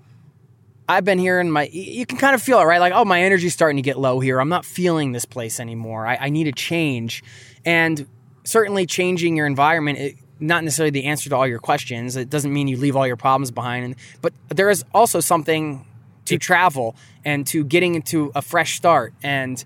I've 0.87 1.03
been 1.03 1.17
here 1.17 1.39
and 1.39 1.51
my, 1.51 1.67
you 1.71 2.05
can 2.05 2.19
kind 2.19 2.35
of 2.35 2.41
feel 2.41 2.59
it, 2.59 2.65
right? 2.65 2.77
Like, 2.77 2.93
oh, 2.93 3.03
my 3.03 3.23
energy's 3.23 3.51
starting 3.51 3.77
to 3.77 3.81
get 3.81 3.97
low 3.97 4.19
here. 4.19 4.39
I'm 4.39 4.47
not 4.47 4.63
feeling 4.63 5.11
this 5.11 5.25
place 5.25 5.59
anymore. 5.59 6.05
I, 6.05 6.17
I 6.21 6.29
need 6.29 6.47
a 6.47 6.51
change. 6.51 7.23
And 7.65 8.05
certainly 8.43 8.85
changing 8.85 9.35
your 9.35 9.47
environment, 9.47 9.97
it, 9.97 10.15
not 10.39 10.63
necessarily 10.63 10.91
the 10.91 11.05
answer 11.05 11.31
to 11.31 11.35
all 11.35 11.47
your 11.47 11.57
questions. 11.57 12.15
It 12.15 12.29
doesn't 12.29 12.53
mean 12.53 12.67
you 12.67 12.77
leave 12.77 12.95
all 12.95 13.07
your 13.07 13.17
problems 13.17 13.49
behind. 13.49 13.95
But 14.21 14.33
there 14.49 14.69
is 14.69 14.85
also 14.93 15.19
something 15.19 15.83
to 16.25 16.37
travel 16.37 16.95
and 17.25 17.47
to 17.47 17.63
getting 17.63 17.95
into 17.95 18.31
a 18.35 18.43
fresh 18.43 18.75
start 18.75 19.15
and 19.23 19.65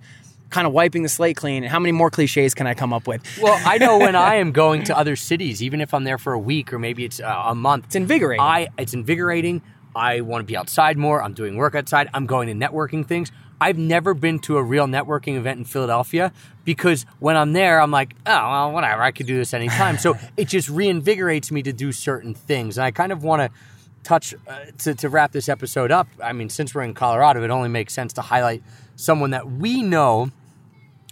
kind 0.51 0.67
of 0.67 0.73
wiping 0.73 1.03
the 1.03 1.09
slate 1.09 1.37
clean. 1.37 1.63
And 1.63 1.71
how 1.71 1.79
many 1.79 1.91
more 1.91 2.11
cliches 2.11 2.53
can 2.53 2.67
I 2.67 2.73
come 2.73 2.93
up 2.93 3.07
with? 3.07 3.23
Well, 3.41 3.59
I 3.65 3.77
know 3.77 3.97
when 3.97 4.15
I 4.31 4.35
am 4.35 4.51
going 4.51 4.83
to 4.83 4.97
other 4.97 5.15
cities, 5.15 5.63
even 5.63 5.81
if 5.81 5.93
I'm 5.93 6.03
there 6.03 6.17
for 6.17 6.33
a 6.33 6.39
week 6.39 6.71
or 6.71 6.79
maybe 6.79 7.03
it's 7.05 7.19
uh, 7.19 7.43
a 7.47 7.55
month, 7.55 7.85
it's 7.85 7.95
invigorating. 7.95 8.41
I 8.41 8.67
it's 8.77 8.93
invigorating. 8.93 9.61
I 9.95 10.21
want 10.21 10.41
to 10.41 10.45
be 10.45 10.55
outside 10.55 10.97
more. 10.97 11.21
I'm 11.21 11.33
doing 11.33 11.57
work 11.57 11.75
outside. 11.75 12.09
I'm 12.13 12.25
going 12.25 12.47
to 12.47 12.53
networking 12.53 13.05
things. 13.05 13.31
I've 13.59 13.77
never 13.77 14.13
been 14.13 14.39
to 14.39 14.57
a 14.57 14.63
real 14.63 14.87
networking 14.87 15.35
event 15.35 15.59
in 15.59 15.65
Philadelphia 15.65 16.33
because 16.65 17.05
when 17.19 17.35
I'm 17.35 17.53
there, 17.53 17.79
I'm 17.79 17.91
like, 17.91 18.15
oh, 18.25 18.31
well, 18.31 18.71
whatever. 18.71 19.03
I 19.03 19.11
could 19.11 19.27
do 19.27 19.37
this 19.37 19.53
anytime. 19.53 19.97
so 19.97 20.17
it 20.37 20.47
just 20.47 20.67
reinvigorates 20.69 21.51
me 21.51 21.61
to 21.63 21.73
do 21.73 21.91
certain 21.91 22.33
things. 22.33 22.77
And 22.77 22.85
I 22.85 22.91
kind 22.91 23.11
of 23.11 23.23
want 23.23 23.41
to 23.41 23.59
touch 24.03 24.33
uh, 24.47 24.65
to, 24.79 24.95
to 24.95 25.09
wrap 25.09 25.31
this 25.31 25.47
episode 25.47 25.91
up. 25.91 26.07
I 26.23 26.33
mean, 26.33 26.49
since 26.49 26.73
we're 26.73 26.81
in 26.81 26.93
Colorado, 26.93 27.43
it 27.43 27.51
only 27.51 27.69
makes 27.69 27.93
sense 27.93 28.13
to 28.13 28.21
highlight 28.21 28.63
someone 28.95 29.31
that 29.31 29.51
we 29.51 29.83
know 29.83 30.31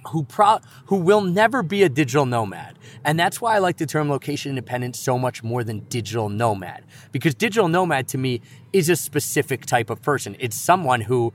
who 0.10 0.24
pro- 0.24 0.60
who 0.86 0.98
will 0.98 1.22
never 1.22 1.64
be 1.64 1.84
a 1.84 1.90
digital 1.90 2.26
nomad. 2.26 2.78
And 3.04 3.20
that's 3.20 3.40
why 3.40 3.56
I 3.56 3.60
like 3.60 3.78
the 3.78 3.86
term 3.86 4.10
location 4.10 4.50
independent 4.50 4.96
so 4.96 5.18
much 5.18 5.44
more 5.44 5.64
than 5.64 5.80
digital 5.82 6.30
nomad. 6.30 6.84
Because 7.12 7.34
digital 7.34 7.68
nomad 7.68 8.08
to 8.10 8.18
me 8.18 8.42
is 8.74 8.90
a 8.90 8.96
specific 8.96 9.66
type 9.66 9.90
of 9.90 10.02
person. 10.02 10.36
It's 10.40 10.56
someone 10.56 11.02
who 11.02 11.34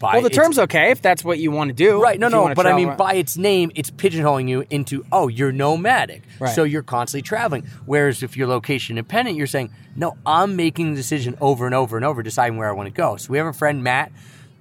well, 0.00 0.22
the 0.22 0.30
term's 0.30 0.58
okay 0.58 0.90
if 0.90 1.00
that's 1.00 1.24
what 1.24 1.38
you 1.38 1.50
want 1.50 1.68
to 1.68 1.74
do. 1.74 2.02
Right. 2.02 2.18
No, 2.18 2.28
no. 2.28 2.52
But 2.54 2.66
I 2.66 2.76
mean, 2.76 2.88
around. 2.88 2.96
by 2.98 3.14
its 3.14 3.36
name, 3.36 3.70
it's 3.74 3.90
pigeonholing 3.90 4.48
you 4.48 4.66
into, 4.68 5.06
oh, 5.12 5.28
you're 5.28 5.52
nomadic. 5.52 6.22
Right. 6.38 6.54
So 6.54 6.64
you're 6.64 6.82
constantly 6.82 7.22
traveling. 7.22 7.66
Whereas 7.86 8.22
if 8.22 8.36
you're 8.36 8.48
location 8.48 8.98
independent, 8.98 9.36
you're 9.36 9.46
saying, 9.46 9.70
no, 9.96 10.16
I'm 10.26 10.56
making 10.56 10.90
the 10.90 10.96
decision 10.96 11.36
over 11.40 11.64
and 11.64 11.74
over 11.74 11.96
and 11.96 12.04
over, 12.04 12.22
deciding 12.22 12.58
where 12.58 12.68
I 12.68 12.72
want 12.72 12.88
to 12.88 12.92
go. 12.92 13.16
So 13.16 13.30
we 13.30 13.38
have 13.38 13.46
a 13.46 13.52
friend, 13.52 13.82
Matt, 13.82 14.12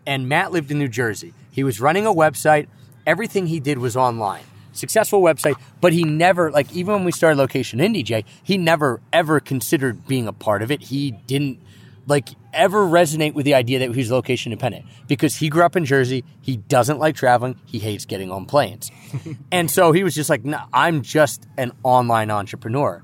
and 0.05 0.29
Matt 0.29 0.51
lived 0.51 0.71
in 0.71 0.79
New 0.79 0.87
Jersey. 0.87 1.33
He 1.51 1.63
was 1.63 1.81
running 1.81 2.05
a 2.05 2.13
website 2.13 2.67
everything 3.05 3.47
he 3.47 3.59
did 3.59 3.77
was 3.77 3.95
online. 3.95 4.43
Successful 4.71 5.21
website, 5.21 5.55
but 5.81 5.93
he 5.93 6.03
never, 6.03 6.49
like, 6.51 6.73
even 6.73 6.95
when 6.95 7.03
we 7.03 7.11
started 7.11 7.37
Location 7.37 7.79
Indie, 7.79 8.03
Jay, 8.03 8.25
he 8.41 8.57
never 8.57 9.01
ever 9.11 9.39
considered 9.39 10.07
being 10.07 10.27
a 10.27 10.33
part 10.33 10.63
of 10.63 10.71
it. 10.71 10.81
He 10.81 11.11
didn't, 11.11 11.59
like, 12.07 12.29
ever 12.53 12.85
resonate 12.85 13.33
with 13.33 13.45
the 13.45 13.53
idea 13.53 13.79
that 13.79 13.93
he's 13.93 14.11
location 14.11 14.51
independent 14.51 14.85
because 15.07 15.35
he 15.35 15.49
grew 15.49 15.63
up 15.63 15.75
in 15.75 15.85
Jersey. 15.85 16.23
He 16.41 16.57
doesn't 16.57 16.99
like 16.99 17.15
traveling. 17.15 17.59
He 17.65 17.79
hates 17.79 18.05
getting 18.05 18.31
on 18.31 18.45
planes. 18.45 18.91
and 19.51 19.69
so 19.69 19.91
he 19.91 20.03
was 20.03 20.15
just 20.15 20.29
like, 20.29 20.43
no, 20.43 20.59
I'm 20.73 21.03
just 21.03 21.47
an 21.57 21.71
online 21.83 22.31
entrepreneur. 22.31 23.03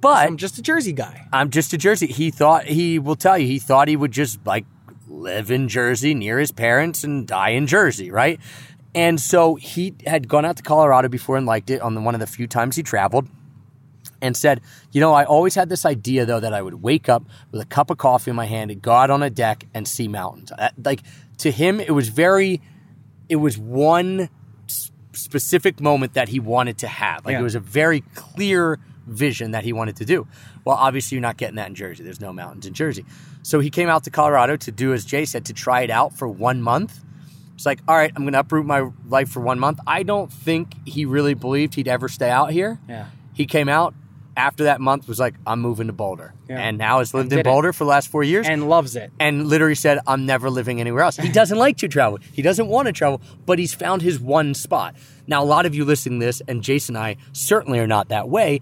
But 0.00 0.26
I'm 0.26 0.36
just 0.36 0.58
a 0.58 0.62
Jersey 0.62 0.92
guy. 0.92 1.26
I'm 1.32 1.50
just 1.50 1.72
a 1.72 1.78
Jersey. 1.78 2.08
He 2.08 2.30
thought, 2.30 2.64
he 2.64 2.98
will 2.98 3.16
tell 3.16 3.38
you, 3.38 3.46
he 3.46 3.60
thought 3.60 3.86
he 3.88 3.96
would 3.96 4.10
just, 4.10 4.44
like, 4.44 4.66
live 5.08 5.50
in 5.50 5.68
Jersey 5.68 6.14
near 6.14 6.38
his 6.38 6.50
parents 6.50 7.04
and 7.04 7.26
die 7.26 7.50
in 7.50 7.66
Jersey, 7.66 8.10
right? 8.10 8.40
And 8.94 9.20
so 9.20 9.54
he 9.54 9.94
had 10.06 10.28
gone 10.28 10.44
out 10.44 10.56
to 10.58 10.62
Colorado 10.62 11.08
before 11.08 11.36
and 11.36 11.46
liked 11.46 11.70
it 11.70 11.80
on 11.80 11.94
the, 11.94 12.00
one 12.00 12.14
of 12.14 12.20
the 12.20 12.26
few 12.26 12.46
times 12.46 12.76
he 12.76 12.82
traveled 12.82 13.28
and 14.20 14.36
said, 14.36 14.60
You 14.92 15.00
know, 15.00 15.14
I 15.14 15.24
always 15.24 15.54
had 15.54 15.68
this 15.68 15.86
idea 15.86 16.26
though 16.26 16.40
that 16.40 16.52
I 16.52 16.60
would 16.60 16.82
wake 16.82 17.08
up 17.08 17.24
with 17.50 17.60
a 17.60 17.66
cup 17.66 17.90
of 17.90 17.98
coffee 17.98 18.30
in 18.30 18.36
my 18.36 18.46
hand 18.46 18.70
and 18.70 18.82
go 18.82 18.92
out 18.92 19.10
on 19.10 19.22
a 19.22 19.30
deck 19.30 19.64
and 19.72 19.88
see 19.88 20.08
mountains. 20.08 20.52
Uh, 20.52 20.68
like 20.82 21.02
to 21.38 21.50
him, 21.50 21.80
it 21.80 21.92
was 21.92 22.08
very, 22.08 22.60
it 23.28 23.36
was 23.36 23.56
one 23.56 24.28
specific 25.12 25.80
moment 25.80 26.14
that 26.14 26.28
he 26.28 26.40
wanted 26.40 26.78
to 26.78 26.86
have. 26.86 27.24
Like 27.24 27.32
yeah. 27.32 27.40
it 27.40 27.42
was 27.42 27.54
a 27.54 27.60
very 27.60 28.02
clear 28.14 28.78
vision 29.06 29.52
that 29.52 29.64
he 29.64 29.72
wanted 29.72 29.96
to 29.96 30.04
do. 30.04 30.26
Well, 30.64 30.76
obviously, 30.76 31.16
you're 31.16 31.22
not 31.22 31.36
getting 31.38 31.56
that 31.56 31.68
in 31.68 31.74
Jersey. 31.74 32.04
There's 32.04 32.20
no 32.20 32.32
mountains 32.32 32.66
in 32.66 32.74
Jersey. 32.74 33.04
So 33.42 33.58
he 33.60 33.70
came 33.70 33.88
out 33.88 34.04
to 34.04 34.10
Colorado 34.10 34.56
to 34.56 34.70
do, 34.70 34.92
as 34.92 35.04
Jay 35.04 35.24
said, 35.24 35.46
to 35.46 35.52
try 35.52 35.80
it 35.80 35.90
out 35.90 36.16
for 36.16 36.28
one 36.28 36.62
month 36.62 37.02
it's 37.62 37.66
like, 37.66 37.78
all 37.86 37.94
right, 37.94 38.10
I'm 38.16 38.24
going 38.24 38.32
to 38.32 38.40
uproot 38.40 38.66
my 38.66 38.90
life 39.06 39.28
for 39.28 39.38
one 39.38 39.60
month. 39.60 39.78
I 39.86 40.02
don't 40.02 40.32
think 40.32 40.74
he 40.84 41.04
really 41.04 41.34
believed 41.34 41.76
he'd 41.76 41.86
ever 41.86 42.08
stay 42.08 42.28
out 42.28 42.50
here. 42.50 42.80
Yeah. 42.88 43.06
He 43.34 43.46
came 43.46 43.68
out 43.68 43.94
after 44.36 44.64
that 44.64 44.80
month, 44.80 45.06
was 45.06 45.20
like, 45.20 45.34
I'm 45.46 45.60
moving 45.60 45.86
to 45.86 45.92
Boulder. 45.92 46.34
Yeah. 46.48 46.58
And 46.58 46.76
now 46.76 46.98
has 46.98 47.14
lived 47.14 47.32
in 47.32 47.44
Boulder 47.44 47.68
it. 47.68 47.74
for 47.74 47.84
the 47.84 47.90
last 47.90 48.08
four 48.08 48.24
years. 48.24 48.48
And 48.48 48.68
loves 48.68 48.96
it. 48.96 49.12
And 49.20 49.46
literally 49.46 49.76
said, 49.76 50.00
I'm 50.08 50.26
never 50.26 50.50
living 50.50 50.80
anywhere 50.80 51.04
else. 51.04 51.18
He 51.18 51.28
doesn't 51.32 51.56
like 51.56 51.76
to 51.78 51.88
travel. 51.88 52.18
He 52.32 52.42
doesn't 52.42 52.66
want 52.66 52.86
to 52.86 52.92
travel, 52.92 53.22
but 53.46 53.60
he's 53.60 53.72
found 53.72 54.02
his 54.02 54.18
one 54.18 54.54
spot. 54.54 54.96
Now, 55.28 55.44
a 55.44 55.46
lot 55.46 55.64
of 55.64 55.72
you 55.72 55.84
listening 55.84 56.18
to 56.18 56.26
this, 56.26 56.42
and 56.48 56.64
Jason 56.64 56.96
and 56.96 57.04
I 57.04 57.16
certainly 57.32 57.78
are 57.78 57.86
not 57.86 58.08
that 58.08 58.28
way, 58.28 58.60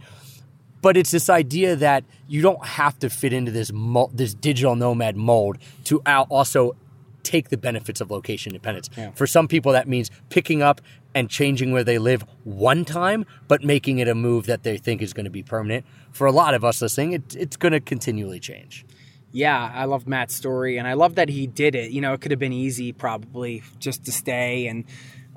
but 0.82 0.98
it's 0.98 1.10
this 1.10 1.30
idea 1.30 1.74
that 1.76 2.04
you 2.28 2.42
don't 2.42 2.64
have 2.66 2.98
to 2.98 3.08
fit 3.08 3.32
into 3.32 3.50
this 3.50 3.72
mo- 3.72 4.10
this 4.12 4.34
digital 4.34 4.76
nomad 4.76 5.16
mold 5.16 5.56
to 5.84 6.00
also 6.00 6.76
take 7.22 7.48
the 7.48 7.56
benefits 7.56 8.00
of 8.00 8.10
location 8.10 8.52
independence. 8.52 8.90
Yeah. 8.96 9.10
For 9.12 9.26
some 9.26 9.48
people, 9.48 9.72
that 9.72 9.88
means 9.88 10.10
picking 10.28 10.62
up 10.62 10.80
and 11.14 11.28
changing 11.28 11.72
where 11.72 11.84
they 11.84 11.98
live 11.98 12.24
one 12.44 12.84
time, 12.84 13.24
but 13.48 13.62
making 13.62 13.98
it 13.98 14.08
a 14.08 14.14
move 14.14 14.46
that 14.46 14.62
they 14.62 14.78
think 14.78 15.02
is 15.02 15.12
going 15.12 15.24
to 15.24 15.30
be 15.30 15.42
permanent. 15.42 15.84
For 16.12 16.26
a 16.26 16.32
lot 16.32 16.54
of 16.54 16.64
us 16.64 16.80
listening, 16.80 17.12
it, 17.12 17.36
it's 17.36 17.56
going 17.56 17.72
to 17.72 17.80
continually 17.80 18.40
change. 18.40 18.84
Yeah, 19.32 19.70
I 19.72 19.84
love 19.84 20.08
Matt's 20.08 20.34
story, 20.34 20.76
and 20.76 20.88
I 20.88 20.94
love 20.94 21.14
that 21.14 21.28
he 21.28 21.46
did 21.46 21.74
it. 21.74 21.92
You 21.92 22.00
know, 22.00 22.12
it 22.12 22.20
could 22.20 22.32
have 22.32 22.40
been 22.40 22.52
easy, 22.52 22.92
probably, 22.92 23.62
just 23.78 24.04
to 24.06 24.12
stay, 24.12 24.66
and 24.66 24.84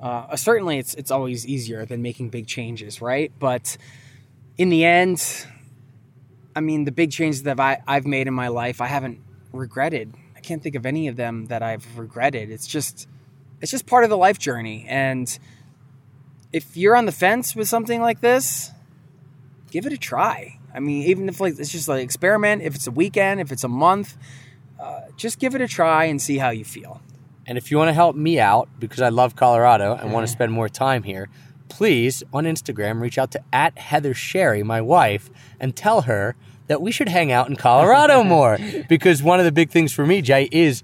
uh, 0.00 0.34
certainly, 0.36 0.78
it's 0.78 0.94
it's 0.94 1.12
always 1.12 1.46
easier 1.46 1.86
than 1.86 2.02
making 2.02 2.30
big 2.30 2.48
changes, 2.48 3.00
right? 3.00 3.32
But 3.38 3.76
in 4.58 4.68
the 4.68 4.84
end, 4.84 5.46
I 6.56 6.60
mean, 6.60 6.84
the 6.84 6.92
big 6.92 7.12
changes 7.12 7.44
that 7.44 7.60
I, 7.60 7.82
I've 7.86 8.06
made 8.06 8.26
in 8.26 8.34
my 8.34 8.48
life, 8.48 8.80
I 8.80 8.86
haven't 8.86 9.20
regretted 9.52 10.12
can't 10.44 10.62
think 10.62 10.74
of 10.74 10.86
any 10.86 11.08
of 11.08 11.16
them 11.16 11.46
that 11.46 11.62
I've 11.62 11.98
regretted. 11.98 12.50
It's 12.50 12.66
just 12.66 13.08
it's 13.60 13.70
just 13.70 13.86
part 13.86 14.04
of 14.04 14.10
the 14.10 14.16
life 14.16 14.38
journey. 14.38 14.86
And 14.88 15.36
if 16.52 16.76
you're 16.76 16.96
on 16.96 17.06
the 17.06 17.12
fence 17.12 17.56
with 17.56 17.68
something 17.68 18.00
like 18.00 18.20
this, 18.20 18.70
give 19.70 19.86
it 19.86 19.92
a 19.92 19.98
try. 19.98 20.58
I 20.74 20.80
mean, 20.80 21.04
even 21.04 21.28
if 21.28 21.40
like 21.40 21.58
it's 21.58 21.72
just 21.72 21.88
like 21.88 22.02
experiment, 22.02 22.62
if 22.62 22.74
it's 22.74 22.86
a 22.86 22.90
weekend, 22.90 23.40
if 23.40 23.50
it's 23.50 23.64
a 23.64 23.68
month, 23.68 24.16
uh, 24.80 25.02
just 25.16 25.38
give 25.38 25.54
it 25.54 25.60
a 25.60 25.68
try 25.68 26.04
and 26.04 26.20
see 26.20 26.38
how 26.38 26.50
you 26.50 26.64
feel. 26.64 27.00
And 27.46 27.58
if 27.58 27.70
you 27.70 27.76
want 27.76 27.88
to 27.88 27.94
help 27.94 28.16
me 28.16 28.40
out 28.40 28.68
because 28.78 29.00
I 29.00 29.10
love 29.10 29.36
Colorado 29.36 29.94
and 29.94 30.12
want 30.12 30.26
to 30.26 30.32
spend 30.32 30.52
more 30.52 30.68
time 30.68 31.02
here, 31.02 31.28
please 31.68 32.22
on 32.32 32.44
Instagram 32.44 33.00
reach 33.00 33.18
out 33.18 33.30
to 33.32 33.42
at 33.52 33.78
Heather 33.78 34.14
Sherry, 34.14 34.62
my 34.62 34.80
wife, 34.80 35.30
and 35.60 35.74
tell 35.76 36.02
her 36.02 36.36
that 36.66 36.80
we 36.80 36.90
should 36.92 37.08
hang 37.08 37.32
out 37.32 37.48
in 37.48 37.56
Colorado 37.56 38.22
more 38.36 38.58
because 38.88 39.22
one 39.22 39.38
of 39.38 39.44
the 39.44 39.52
big 39.52 39.70
things 39.70 39.92
for 39.92 40.06
me, 40.06 40.22
Jay, 40.22 40.48
is, 40.50 40.82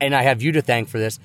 and 0.00 0.14
I 0.14 0.22
have 0.22 0.42
you 0.42 0.52
to 0.52 0.62
thank 0.62 0.88
for 0.88 0.98
this. 0.98 1.18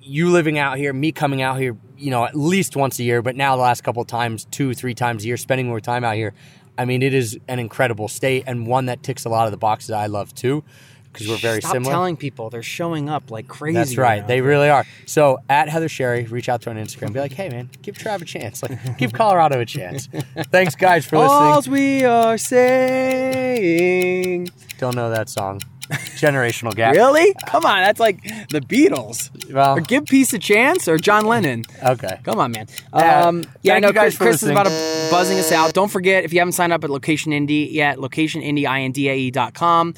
you 0.00 0.30
living 0.30 0.58
out 0.58 0.78
here, 0.78 0.92
me 0.92 1.12
coming 1.12 1.42
out 1.42 1.58
here, 1.58 1.76
you 1.96 2.10
know, 2.10 2.24
at 2.24 2.34
least 2.34 2.76
once 2.76 2.98
a 2.98 3.04
year, 3.04 3.22
but 3.22 3.36
now 3.36 3.56
the 3.56 3.62
last 3.62 3.82
couple 3.84 4.02
of 4.02 4.08
times, 4.08 4.46
two, 4.50 4.74
three 4.74 4.94
times 4.94 5.24
a 5.24 5.26
year, 5.26 5.36
spending 5.36 5.68
more 5.68 5.80
time 5.80 6.04
out 6.04 6.16
here. 6.16 6.34
I 6.76 6.84
mean, 6.84 7.02
it 7.02 7.14
is 7.14 7.38
an 7.48 7.58
incredible 7.58 8.08
state 8.08 8.44
and 8.46 8.66
one 8.66 8.86
that 8.86 9.02
ticks 9.02 9.24
a 9.24 9.28
lot 9.28 9.46
of 9.46 9.50
the 9.50 9.58
boxes 9.58 9.90
I 9.90 10.06
love 10.06 10.34
too, 10.34 10.64
because 11.12 11.28
we're 11.28 11.36
very 11.36 11.60
Stop 11.60 11.72
similar. 11.72 11.92
telling 11.92 12.16
people 12.16 12.48
they're 12.50 12.62
showing 12.62 13.08
up 13.08 13.30
like 13.30 13.46
crazy. 13.48 13.74
That's 13.76 13.96
right. 13.96 14.22
now. 14.22 14.26
They 14.28 14.40
really 14.40 14.68
are. 14.70 14.84
So 15.06 15.38
at 15.48 15.68
Heather 15.68 15.88
Sherry, 15.88 16.24
reach 16.24 16.48
out 16.48 16.62
to 16.62 16.70
her 16.72 16.76
on 16.78 16.82
Instagram. 16.84 17.12
Be 17.12 17.20
like, 17.20 17.32
hey 17.32 17.48
man, 17.48 17.68
give 17.82 17.96
Trav 17.96 18.22
a 18.22 18.24
chance. 18.24 18.62
Like, 18.62 18.96
give 18.98 19.12
Colorado 19.12 19.60
a 19.60 19.66
chance. 19.66 20.06
Thanks 20.50 20.74
guys 20.74 21.04
for 21.06 21.16
All 21.16 21.56
listening. 21.56 21.72
we 21.74 22.04
are 22.04 22.38
saying. 23.42 24.48
Don't 24.78 24.96
know 24.96 25.10
that 25.10 25.28
song. 25.28 25.60
Generational 25.90 26.74
gap. 26.74 26.94
Really? 26.94 27.34
Come 27.46 27.66
on, 27.66 27.78
that's 27.82 28.00
like 28.00 28.22
the 28.48 28.60
Beatles. 28.60 29.28
Well, 29.52 29.76
Or 29.76 29.80
give 29.82 30.06
peace 30.06 30.32
a 30.32 30.38
chance, 30.38 30.88
or 30.88 30.96
John 30.96 31.26
Lennon. 31.26 31.64
okay. 31.84 32.18
Come 32.22 32.38
on, 32.38 32.52
man. 32.52 32.66
Yeah. 32.94 33.26
Um, 33.26 33.44
yeah, 33.62 33.74
I 33.74 33.80
know 33.80 33.92
guys 33.92 34.16
Chris, 34.16 34.40
Chris 34.40 34.42
is 34.44 34.48
about 34.48 34.66
to 34.66 35.08
buzzing 35.10 35.38
us 35.38 35.52
out. 35.52 35.74
Don't 35.74 35.90
forget, 35.90 36.24
if 36.24 36.32
you 36.32 36.38
haven't 36.38 36.52
signed 36.52 36.72
up 36.72 36.82
at 36.84 36.88
Location 36.90 37.32
Indie 37.32 37.70
yet, 37.70 37.98
locationindie.com. 37.98 39.94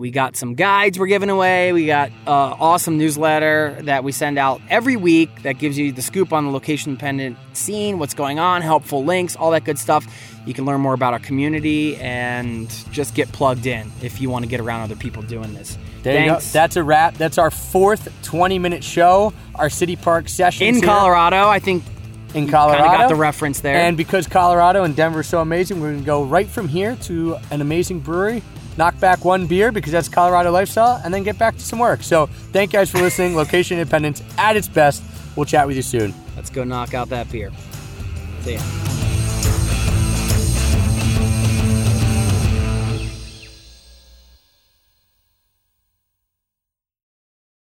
We 0.00 0.10
got 0.10 0.34
some 0.34 0.54
guides 0.54 0.98
we're 0.98 1.08
giving 1.08 1.28
away. 1.28 1.74
We 1.74 1.84
got 1.84 2.10
uh, 2.26 2.30
awesome 2.30 2.96
newsletter 2.96 3.76
that 3.82 4.02
we 4.02 4.12
send 4.12 4.38
out 4.38 4.62
every 4.70 4.96
week 4.96 5.42
that 5.42 5.58
gives 5.58 5.76
you 5.76 5.92
the 5.92 6.00
scoop 6.00 6.32
on 6.32 6.46
the 6.46 6.50
location 6.50 6.94
dependent 6.94 7.36
scene, 7.52 7.98
what's 7.98 8.14
going 8.14 8.38
on, 8.38 8.62
helpful 8.62 9.04
links, 9.04 9.36
all 9.36 9.50
that 9.50 9.64
good 9.64 9.78
stuff. 9.78 10.06
You 10.46 10.54
can 10.54 10.64
learn 10.64 10.80
more 10.80 10.94
about 10.94 11.12
our 11.12 11.18
community 11.18 11.96
and 11.96 12.70
just 12.90 13.14
get 13.14 13.30
plugged 13.32 13.66
in 13.66 13.92
if 14.00 14.22
you 14.22 14.30
want 14.30 14.42
to 14.46 14.48
get 14.48 14.58
around 14.58 14.80
other 14.80 14.96
people 14.96 15.20
doing 15.20 15.52
this. 15.52 15.76
There 16.02 16.18
you 16.18 16.30
go. 16.30 16.38
That's 16.40 16.76
a 16.76 16.82
wrap. 16.82 17.16
That's 17.18 17.36
our 17.36 17.50
fourth 17.50 18.10
20 18.22 18.58
minute 18.58 18.82
show, 18.82 19.34
our 19.54 19.68
City 19.68 19.96
Park 19.96 20.30
session 20.30 20.66
in 20.76 20.80
Colorado, 20.80 21.46
I 21.46 21.58
think 21.58 21.84
In 22.32 22.48
Colorado. 22.48 22.84
kind 22.84 22.94
of 22.94 23.00
got 23.00 23.08
the 23.10 23.16
reference 23.20 23.60
there. 23.60 23.76
And 23.76 23.98
because 23.98 24.26
Colorado 24.26 24.82
and 24.82 24.96
Denver 24.96 25.18
are 25.18 25.22
so 25.22 25.42
amazing, 25.42 25.78
we're 25.82 25.90
going 25.90 26.00
to 26.00 26.06
go 26.06 26.22
right 26.24 26.48
from 26.48 26.68
here 26.68 26.96
to 27.02 27.36
an 27.50 27.60
amazing 27.60 28.00
brewery, 28.00 28.42
knock 28.76 28.98
back 29.00 29.24
one 29.24 29.46
beer 29.46 29.72
because 29.72 29.92
that's 29.92 30.08
Colorado 30.08 30.50
lifestyle, 30.50 31.00
and 31.04 31.12
then 31.12 31.22
get 31.22 31.38
back 31.38 31.54
to 31.54 31.62
some 31.62 31.78
work. 31.78 32.02
So 32.02 32.26
thank 32.52 32.72
you 32.72 32.78
guys 32.78 32.90
for 32.90 32.98
listening. 32.98 33.36
Location 33.36 33.78
Independence 33.78 34.22
at 34.38 34.56
its 34.56 34.68
best. 34.68 35.02
We'll 35.36 35.46
chat 35.46 35.66
with 35.66 35.76
you 35.76 35.82
soon. 35.82 36.14
Let's 36.36 36.50
go 36.50 36.64
knock 36.64 36.94
out 36.94 37.08
that 37.10 37.30
beer. 37.30 37.50
See 38.42 38.54
ya. 38.54 38.89